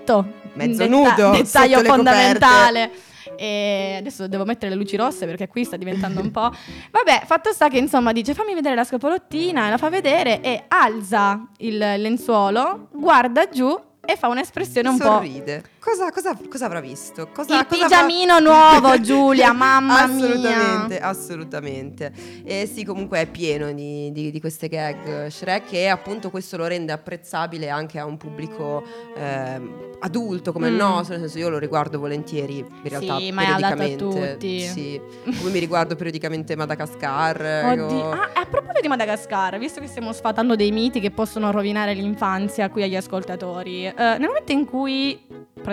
Mezzo 0.53 0.85
Detta- 0.85 0.89
nudo, 0.89 1.37
Dettaglio 1.37 1.83
fondamentale. 1.83 2.91
E 3.35 3.95
adesso 3.97 4.27
devo 4.27 4.45
mettere 4.45 4.69
le 4.69 4.75
luci 4.77 4.95
rosse 4.95 5.25
perché 5.25 5.47
qui 5.47 5.63
sta 5.63 5.75
diventando 5.75 6.21
un 6.21 6.29
po'. 6.29 6.51
Vabbè, 6.91 7.23
fatto 7.25 7.51
sta 7.51 7.67
che 7.67 7.77
insomma 7.77 8.11
dice 8.11 8.33
fammi 8.33 8.53
vedere 8.53 8.75
la 8.75 8.83
scapolottina, 8.83 9.69
la 9.69 9.77
fa 9.77 9.89
vedere 9.89 10.41
e 10.41 10.65
alza 10.67 11.47
il 11.57 11.77
lenzuolo, 11.77 12.89
guarda 12.91 13.49
giù 13.49 13.75
e 14.05 14.15
fa 14.17 14.27
un'espressione 14.27 14.89
un 14.89 14.97
po'. 14.97 15.03
Sorride. 15.03 15.63
Cosa, 15.83 16.11
cosa- 16.11 16.37
cosa 16.49 16.65
avrà 16.65 16.79
visto? 16.79 17.27
Cosa, 17.33 17.59
Il 17.59 17.65
cosa 17.67 17.83
pigiamino 17.83 18.35
avrà- 18.35 18.79
nuovo, 18.79 19.01
Giulia, 19.01 19.51
mamma 19.53 20.07
mia. 20.07 20.25
assolutamente, 20.27 20.99
Assolutamente, 20.99 22.13
E 22.45 22.69
sì, 22.73 22.85
comunque 22.85 23.19
è 23.19 23.27
pieno 23.27 23.69
di, 23.73 24.09
di- 24.13 24.31
di 24.31 24.39
queste 24.39 24.69
gag 24.69 25.27
Shrek 25.27 25.73
e 25.73 25.87
appunto 25.87 26.29
questo 26.29 26.55
lo 26.55 26.67
rende 26.67 26.93
apprezzabile 26.93 27.69
anche 27.69 27.99
a 27.99 28.05
un 28.05 28.15
pubblico 28.15 28.81
ehm, 29.15 29.91
adulto 29.99 30.53
come 30.53 30.67
il 30.67 30.73
Mm. 30.73 30.77
nostro, 30.77 31.13
nel 31.15 31.23
senso 31.23 31.37
io 31.39 31.49
lo 31.49 31.57
riguardo 31.59 31.99
volentieri 31.99 32.57
in 32.59 32.65
realtà 32.89 33.17
Sì, 33.17 33.31
ma 33.31 33.41
è 33.41 33.45
a 33.45 33.55
periodicamente. 33.75 34.29
tutti. 34.31 34.59
Sì, 34.61 35.01
come 35.39 35.51
mi 35.51 35.59
riguardo 35.59 35.95
periodicamente 35.97 36.55
Madagascar. 36.55 37.65
Oddio. 37.71 37.89
io- 37.97 38.11
Ah, 38.11 38.29
a 38.35 38.45
proposito 38.45 38.79
di 38.81 38.87
Madagascar, 38.87 39.57
visto 39.57 39.81
che 39.81 39.87
stiamo 39.87 40.13
sfatando 40.13 40.55
dei 40.55 40.71
miti 40.71 40.99
che 41.01 41.11
possono 41.11 41.51
rovinare 41.51 41.93
l'infanzia 41.93 42.69
qui 42.69 42.83
agli 42.83 42.95
ascoltatori, 42.95 43.85
eh, 43.85 43.93
nel 43.97 44.27
momento 44.27 44.51
in 44.53 44.65
cui 44.65 45.19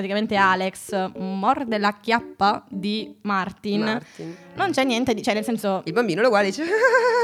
praticamente 0.01 0.37
Alex 0.37 1.11
morde 1.17 1.79
la 1.79 1.97
chiappa 2.01 2.65
di 2.69 3.15
Martin, 3.23 3.81
Martin. 3.81 4.37
non 4.55 4.71
c'è 4.71 4.85
niente 4.85 5.15
di... 5.15 5.23
cioè 5.23 5.35
nel 5.35 5.45
senso... 5.45 5.83
Il 5.85 5.93
bambino 5.93 6.23
lo 6.23 6.29
guarda 6.29 6.49
e 6.49 6.51
dice... 6.51 6.65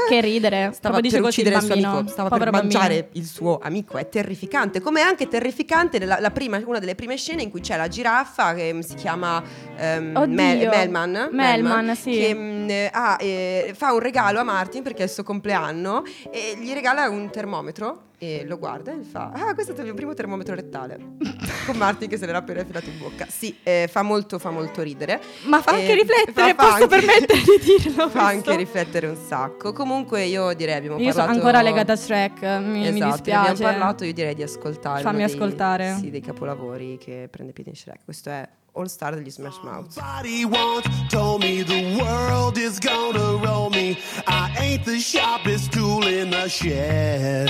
Che 0.07 0.21
ridere. 0.21 0.71
Stava 0.73 1.01
per 1.01 1.05
il 1.05 1.21
uccidere 1.21 1.55
il 1.55 1.61
suo 1.61 1.69
bambino. 1.69 1.91
amico, 1.97 2.09
stava 2.09 2.29
Povero 2.29 2.51
per 2.51 2.61
mangiare 2.61 3.01
bambino. 3.01 3.09
il 3.13 3.25
suo 3.25 3.59
amico, 3.61 3.97
è 3.97 4.07
terrificante. 4.07 4.79
Come 4.79 5.01
è 5.01 5.03
anche 5.03 5.27
terrificante 5.27 6.03
la, 6.05 6.19
la 6.21 6.31
prima- 6.31 6.61
una 6.65 6.79
delle 6.79 6.95
prime 6.95 7.17
scene 7.17 7.41
in 7.41 7.49
cui 7.49 7.59
c'è 7.59 7.75
la 7.75 7.89
giraffa 7.89 8.53
che 8.53 8.73
mm, 8.73 8.79
si 8.79 8.95
chiama 8.95 9.43
ehm, 9.75 10.15
Oddio. 10.15 10.33
Mel- 10.33 10.69
Melman, 10.69 11.29
Melman, 11.31 11.95
sì. 11.95 12.11
che 12.11 12.33
mm, 12.33 12.69
eh, 12.69 12.89
ha, 12.91 13.17
eh, 13.19 13.73
fa 13.75 13.91
un 13.91 13.99
regalo 13.99 14.39
a 14.39 14.43
Martin 14.43 14.81
perché 14.81 15.01
è 15.01 15.05
il 15.05 15.11
suo 15.11 15.23
compleanno 15.23 16.03
e 16.31 16.57
gli 16.57 16.71
regala 16.71 17.09
un 17.09 17.29
termometro 17.29 18.03
e 18.19 18.45
lo 18.47 18.57
guarda 18.57 18.91
e 18.91 19.03
fa 19.03 19.31
ah 19.33 19.53
questo 19.53 19.73
è 19.73 19.77
il 19.77 19.83
mio 19.83 19.93
primo 19.93 20.13
termometro 20.15 20.55
rettale 20.55 20.97
con 21.67 21.77
Martin 21.77 22.09
che 22.09 22.17
se 22.17 22.25
l'era 22.25 22.39
appena 22.39 22.63
filato 22.65 22.89
in 22.89 22.97
bocca 22.97 23.27
sì 23.29 23.55
eh, 23.61 23.87
fa 23.91 24.01
molto 24.01 24.39
fa 24.39 24.49
molto 24.49 24.81
ridere 24.81 25.21
Ma 25.45 25.61
fa 25.61 25.71
anche 25.73 25.91
Eh, 25.91 25.95
riflettere, 25.95 26.31
fa- 26.33 26.47
fa 26.47 26.55
posso 26.55 26.73
anche- 26.83 26.87
permettere 26.87 27.41
di 27.41 27.77
dirlo 27.83 28.09
fa 28.09 28.19
questo? 28.25 28.49
anche 28.49 28.55
riflettere 28.55 29.07
un 29.07 29.17
sacco 29.17 29.71
comunque 29.73 30.23
io 30.23 30.53
direi 30.53 30.75
abbiamo 30.75 30.97
Io 30.97 31.11
sono 31.11 31.25
parlato 31.25 31.39
ancora 31.45 31.61
legata 31.61 31.93
a 31.93 31.95
Shrek, 31.95 32.41
mi, 32.41 32.79
mi 32.79 32.87
esatto, 32.87 33.03
ne 33.05 33.11
dispiace. 33.11 33.49
abbiamo 33.51 33.71
parlato, 33.71 34.03
io 34.05 34.13
direi 34.13 34.33
di 34.35 34.43
ascoltare. 34.43 35.01
Fammi 35.01 35.17
dei- 35.17 35.25
ascoltare. 35.25 35.95
Sì, 35.99 36.09
dei 36.09 36.21
capolavori 36.21 36.97
che 36.99 37.27
prende 37.29 37.51
piede 37.53 37.69
in 37.71 37.75
Shrek. 37.75 38.03
Questo 38.03 38.29
è 38.29 38.47
All 38.73 38.85
Star 38.85 39.15
degli 39.15 39.29
Smash 39.29 39.59
Mouth. 39.63 39.91
Somebody 39.91 40.43
once 40.43 40.89
told 41.09 41.43
me 41.43 41.63
the 41.63 41.95
world 42.01 42.57
is 42.57 42.79
gonna 42.79 43.37
roll 43.43 43.69
me. 43.71 43.97
I 44.27 44.51
ain't 44.57 44.83
the 44.85 44.97
sharpest 44.99 45.71
tool 45.71 46.03
in 46.07 46.29
the 46.31 46.47
shed. 46.47 47.49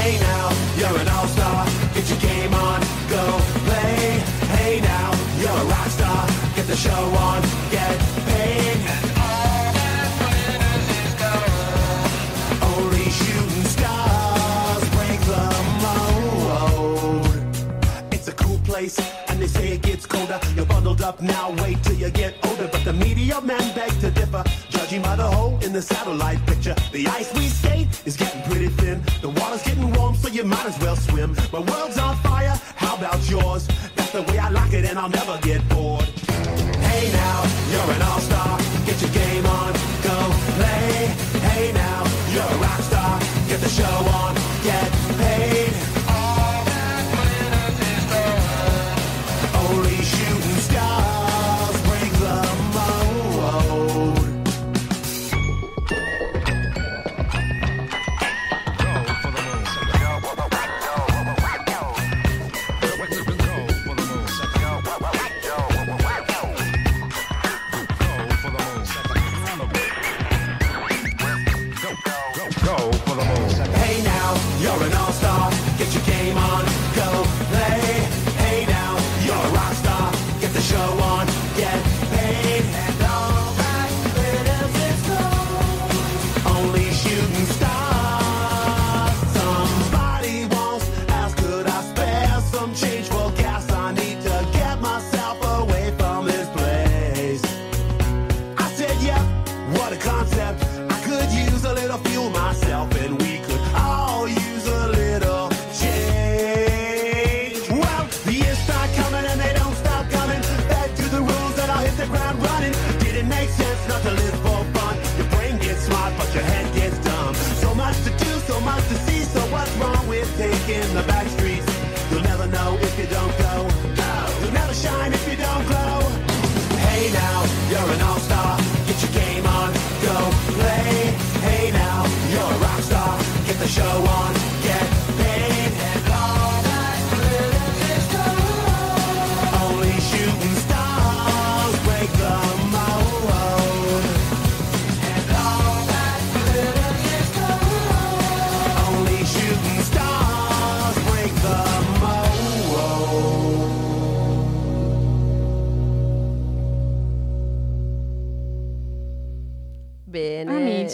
Hey 0.00 0.18
now, 0.18 0.48
you're 0.78 0.98
an 0.98 1.08
all-star. 1.08 1.66
Get 1.94 2.08
your 2.08 2.18
game 2.20 2.54
on, 2.54 2.80
go 3.10 3.38
play. 3.66 4.18
Hey 4.56 4.80
now, 4.80 5.12
you're 5.38 5.50
a 5.50 5.64
rock 5.66 5.88
star. 5.88 6.26
Get 6.56 6.66
the 6.66 6.74
show 6.74 7.02
on, 7.28 7.42
get 7.70 7.98
paid. 8.24 8.78
And 8.96 9.10
all 9.20 9.72
that 9.76 10.08
glitters 10.20 10.86
is 11.04 11.12
gold. 11.20 12.72
Only 12.72 13.10
shooting 13.10 13.66
stars 13.76 14.84
break 14.96 15.20
the 15.34 15.44
mold. 15.84 17.36
It's 18.10 18.28
a 18.28 18.32
cool 18.32 18.58
place, 18.64 18.98
and 19.28 19.38
they 19.38 19.48
say 19.48 19.68
it 19.74 19.82
gets 19.82 20.06
colder. 20.06 20.40
You're 20.56 20.64
bundled 20.64 21.02
up 21.02 21.20
now, 21.20 21.50
wait 21.62 21.82
till 21.82 21.96
you 21.96 22.08
get 22.10 22.34
older. 22.46 22.68
But 22.72 22.84
the 22.84 22.94
media 22.94 23.38
men 23.42 23.74
beg 23.74 23.92
to 24.00 24.10
differ, 24.10 24.44
judging 24.70 25.02
by 25.02 25.16
the 25.16 25.28
hole 25.28 25.58
in 25.60 25.74
the 25.74 25.82
satellite 25.82 26.40
picture. 26.46 26.74
The 26.90 27.06
ice 27.06 27.34
we 27.34 27.48
skate 27.48 27.88
is 28.06 28.16
getting 28.16 28.42
pretty 28.50 28.70
as 30.70 30.78
well 30.80 30.96
swim. 30.96 31.36
My 31.52 31.58
world's 31.58 31.98
on 31.98 32.16
fire, 32.18 32.56
how 32.76 32.96
about 32.96 33.18
yours? 33.28 33.66
That's 33.96 34.12
the 34.12 34.22
way 34.22 34.38
I 34.38 34.50
like 34.50 34.72
it, 34.72 34.84
and 34.84 34.98
I'll 34.98 35.08
never 35.08 35.36
get 35.42 35.60
bored. 35.68 36.08
Hey 36.88 37.10
now, 37.12 37.38
you're 37.70 37.90
an 37.96 38.02
all-star. 38.02 38.58
Get 38.86 39.00
your 39.02 39.10
game 39.10 39.46
on, 39.46 39.72
go 40.08 40.16
play. 40.58 40.90
Hey 41.48 41.72
now, 41.72 42.00
you're 42.32 42.50
a 42.56 42.58
rock 42.66 42.80
star. 42.90 43.18
Get 43.48 43.60
the 43.60 43.68
show 43.68 43.96
on, 44.20 44.29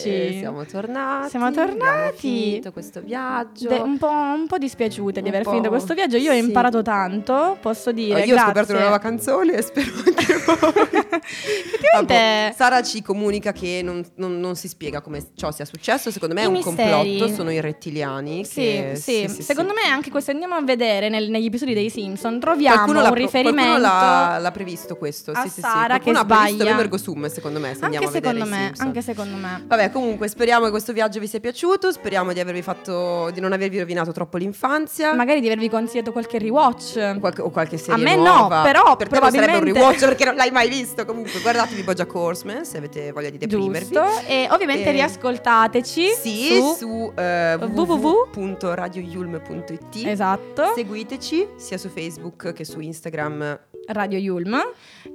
Amici. 0.09 0.35
eh, 0.37 0.39
siamo 0.39 0.65
tornati. 0.65 1.29
Siamo 1.31 1.51
tornati. 1.51 1.83
Abbiamo 1.83 2.11
finito 2.17 2.73
questo 2.73 3.01
viaggio. 3.01 3.69
De- 3.69 3.77
un, 3.79 3.99
po', 3.99 4.09
un 4.11 4.47
po' 4.47 4.59
dispiaciute 4.59 5.21
di 5.21 5.29
Un 5.29 5.35
aver 5.35 5.43
po', 5.45 5.51
finito 5.51 5.69
questo 5.69 5.95
viaggio. 5.95 6.17
Io 6.17 6.31
ho 6.33 6.35
sì. 6.35 6.41
imparato 6.41 6.83
tanto, 6.83 7.57
posso 7.61 7.93
dire. 7.93 8.15
Oh, 8.23 8.25
io 8.25 8.33
ho 8.33 8.37
grazie. 8.37 8.45
scoperto 8.45 8.73
una 8.73 8.81
nuova 8.81 8.99
canzone 8.99 9.53
e 9.55 9.63
spero 9.63 9.91
anche 10.07 10.35
voi. 10.47 11.05
Effettivamente- 11.11 12.55
Sara 12.57 12.83
ci 12.83 13.03
comunica 13.03 13.53
che 13.53 13.81
non, 13.83 14.05
non- 14.17 14.39
non 14.41 14.57
si 14.57 14.69
spiega 14.69 15.01
come 15.01 15.23
ciò 15.35 15.51
sia 15.51 15.65
successo. 15.65 16.11
Secondo 16.11 16.35
me 16.35 16.43
è 16.43 16.45
I 16.45 16.47
un 16.49 16.53
misteri. 16.55 16.91
complotto, 16.91 17.35
sono 17.35 17.51
i 17.51 17.61
rettiliani. 17.61 18.45
Sì, 18.45 18.61
che- 18.61 18.93
sì, 18.97 19.29
secondo 19.29 19.73
me 19.73 19.91
anche 19.91 20.11
questo 20.11 20.31
andiamo 20.31 20.55
a 20.55 20.63
vedere 20.63 21.09
nel- 21.09 21.31
negli 21.31 21.47
episodi 21.47 21.75
dei 21.75 21.91
Simpson 21.91 22.41
troviamo 22.41 22.85
un 23.01 23.15
riferimento 23.15 23.63
qualcuno 23.63 23.79
l'ha, 23.79 24.39
l'ha 24.41 24.51
previsto 24.51 24.97
questo. 24.97 25.31
a 25.33 25.43
sì, 25.43 25.49
sì, 25.49 25.55
sì. 25.55 25.61
Sara 25.61 25.99
che 25.99 26.11
Qualcuno 26.11 26.19
ha 26.19 26.25
previsto 26.25 26.65
sbaglia. 26.65 26.97
Sum, 26.97 27.29
secondo 27.29 27.59
me. 27.61 27.75
Se 27.75 27.85
andiamo 27.85 28.07
anche 28.07 28.19
a 28.19 28.21
vedere 28.21 28.45
secondo 28.45 28.57
me, 28.57 28.73
anche 28.79 29.03
secondo 29.03 29.37
me. 29.37 29.65
Vabbè, 29.67 29.91
comunque 29.91 30.29
speriamo 30.29 30.65
che 30.65 30.71
questo 30.71 30.93
viaggio 30.93 31.21
vi 31.21 31.27
sia 31.27 31.41
piaciuto. 31.41 31.93
Speriamo 31.93 32.33
di 32.33 32.41
avervi 32.41 32.63
fatto. 32.63 33.31
di 33.33 33.41
non 33.41 33.53
avervi 33.53 33.79
rovinato 33.79 34.13
troppo 34.13 34.37
l'infanzia. 34.37 35.13
Magari 35.15 35.41
di 35.41 35.47
avervi 35.47 35.69
consigliato 35.69 36.13
qualche 36.13 36.39
rewatch. 36.39 37.19
Qualche- 37.21 37.43
o 37.43 37.51
qualche 37.51 37.77
serie 37.77 37.95
A 37.95 37.97
me 38.05 38.17
nuova. 38.17 38.57
no, 38.59 38.63
però 38.63 38.97
per 38.97 39.09
te 39.09 39.19
non 39.19 39.31
sarebbe 39.31 39.53
un 39.53 39.59
probabilmente- 39.59 39.79
rewatch 39.81 40.05
perché 40.07 40.25
non 40.25 40.35
l'hai 40.37 40.51
mai 40.51 40.69
visto. 40.69 40.96
Comunque, 41.05 41.41
guardatevi 41.41 41.83
Bojack 41.83 42.15
Horseman 42.15 42.65
se 42.65 42.79
avete 42.79 43.13
voglia 43.13 43.31
di 43.31 43.39
deprimervi. 43.39 43.93
Giusto. 43.93 44.03
E 44.27 44.49
ovviamente 44.51 44.89
E- 44.89 44.93
riascoltateci 44.93 46.07
Sì, 46.21 46.49
su, 46.55 46.75
su, 46.77 47.13
eh, 47.15 47.57
www. 47.61 48.31
www.radioyulm.it. 48.35 50.07
Esatto. 50.07 50.73
Seguiteci 50.75 51.49
sia 51.57 51.79
su 51.79 51.89
Facebook 51.89 52.53
che 52.53 52.65
su 52.65 52.81
Instagram 52.81 53.59
Radio 53.89 54.19
Yulm, 54.19 54.55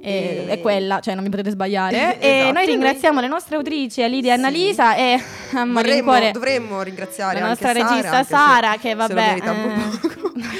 E- 0.00 0.46
è 0.48 0.60
quella, 0.60 1.00
cioè 1.00 1.14
non 1.14 1.24
mi 1.24 1.30
potete 1.30 1.50
sbagliare. 1.50 1.96
Esatto, 2.22 2.26
e 2.26 2.42
noi 2.44 2.52
noi- 2.52 2.66
ringraziamo 2.66 3.20
le 3.20 3.28
nostre 3.28 3.56
autrici, 3.56 4.06
Lidia 4.08 4.32
e 4.32 4.34
Annalisa, 4.36 4.94
e 4.96 5.14
a 5.54 5.66
Vorremmo, 5.66 6.30
dovremmo 6.32 6.82
ringraziare 6.82 7.40
la 7.40 7.48
nostra 7.48 7.72
Sara, 7.72 7.88
regista 7.88 8.22
se 8.22 8.34
Sara, 8.34 8.76
che 8.76 8.90
lo 8.94 9.06
vabbè. 9.06 9.36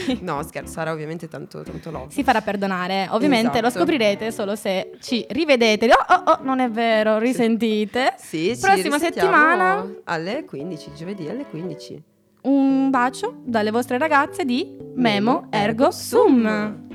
eh, 0.09 0.19
no, 0.23 0.43
scherzo, 0.43 0.73
Sara 0.73 0.93
ovviamente 0.93 1.29
tanto, 1.29 1.63
tanto 1.63 1.91
love. 1.91 2.07
si 2.11 2.23
farà 2.23 2.41
perdonare. 2.41 3.09
Ovviamente 3.11 3.61
lo 3.61 3.67
Esatto. 3.69 3.85
scoprirete 3.85 4.31
solo 4.33 4.55
se 4.57 4.93
ci 5.01 5.25
rivedete. 5.31 5.87
Oh, 5.89 6.15
oh, 6.15 6.23
oh, 6.33 6.39
non 6.43 6.61
è 6.61 6.69
vero, 6.71 7.19
risentite. 7.19 8.15
Sì, 8.19 8.55
ci 8.55 8.61
Prossima 8.61 8.99
settimana 8.99 9.87
alle 10.05 10.45
15, 10.45 10.91
giovedì 10.97 11.29
alle 11.29 11.45
15. 11.49 12.03
un 12.43 12.91
bacio 12.91 13.41
dalle 13.45 13.71
vostre 13.71 13.99
ragazze 13.99 14.45
di 14.45 14.77
Memo 14.95 15.47
Ergo 15.51 15.91
Sum. 15.91 16.91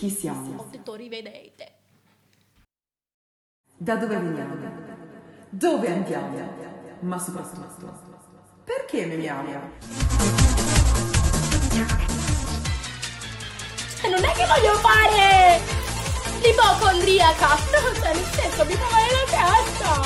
Chi 0.00 0.08
siamo? 0.08 0.62
Ho 0.62 0.66
detto 0.70 0.94
rivedete. 0.94 1.74
Da 3.76 3.96
dove 3.96 4.16
veniamo? 4.16 4.54
Dove 5.50 5.92
andiamo? 5.92 6.38
Ma 7.00 7.18
soprattutto, 7.18 8.00
perché 8.64 9.04
memiamo? 9.04 9.50
E 14.02 14.08
non 14.08 14.24
è 14.24 14.32
che 14.32 14.46
voglio 14.46 14.74
fare 14.76 15.60
l'ipocondriaca. 16.40 17.58
Cioè, 17.58 18.14
nel 18.14 18.24
senso, 18.24 18.64
mi 18.64 18.72
fa 18.72 18.88
male 18.90 19.06
la 19.12 19.24
testa. 19.28 20.00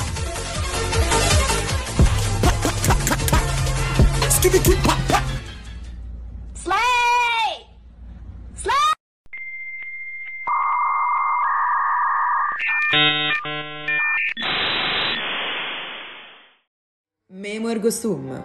Slay! 4.40 5.33
Memo 17.28 17.68
ergo 17.68 17.90
sum. 17.90 18.44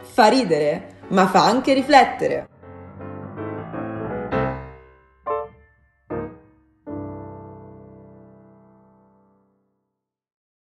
Fa 0.00 0.28
ridere, 0.28 1.00
ma 1.08 1.26
fa 1.26 1.44
anche 1.44 1.74
riflettere. 1.74 2.48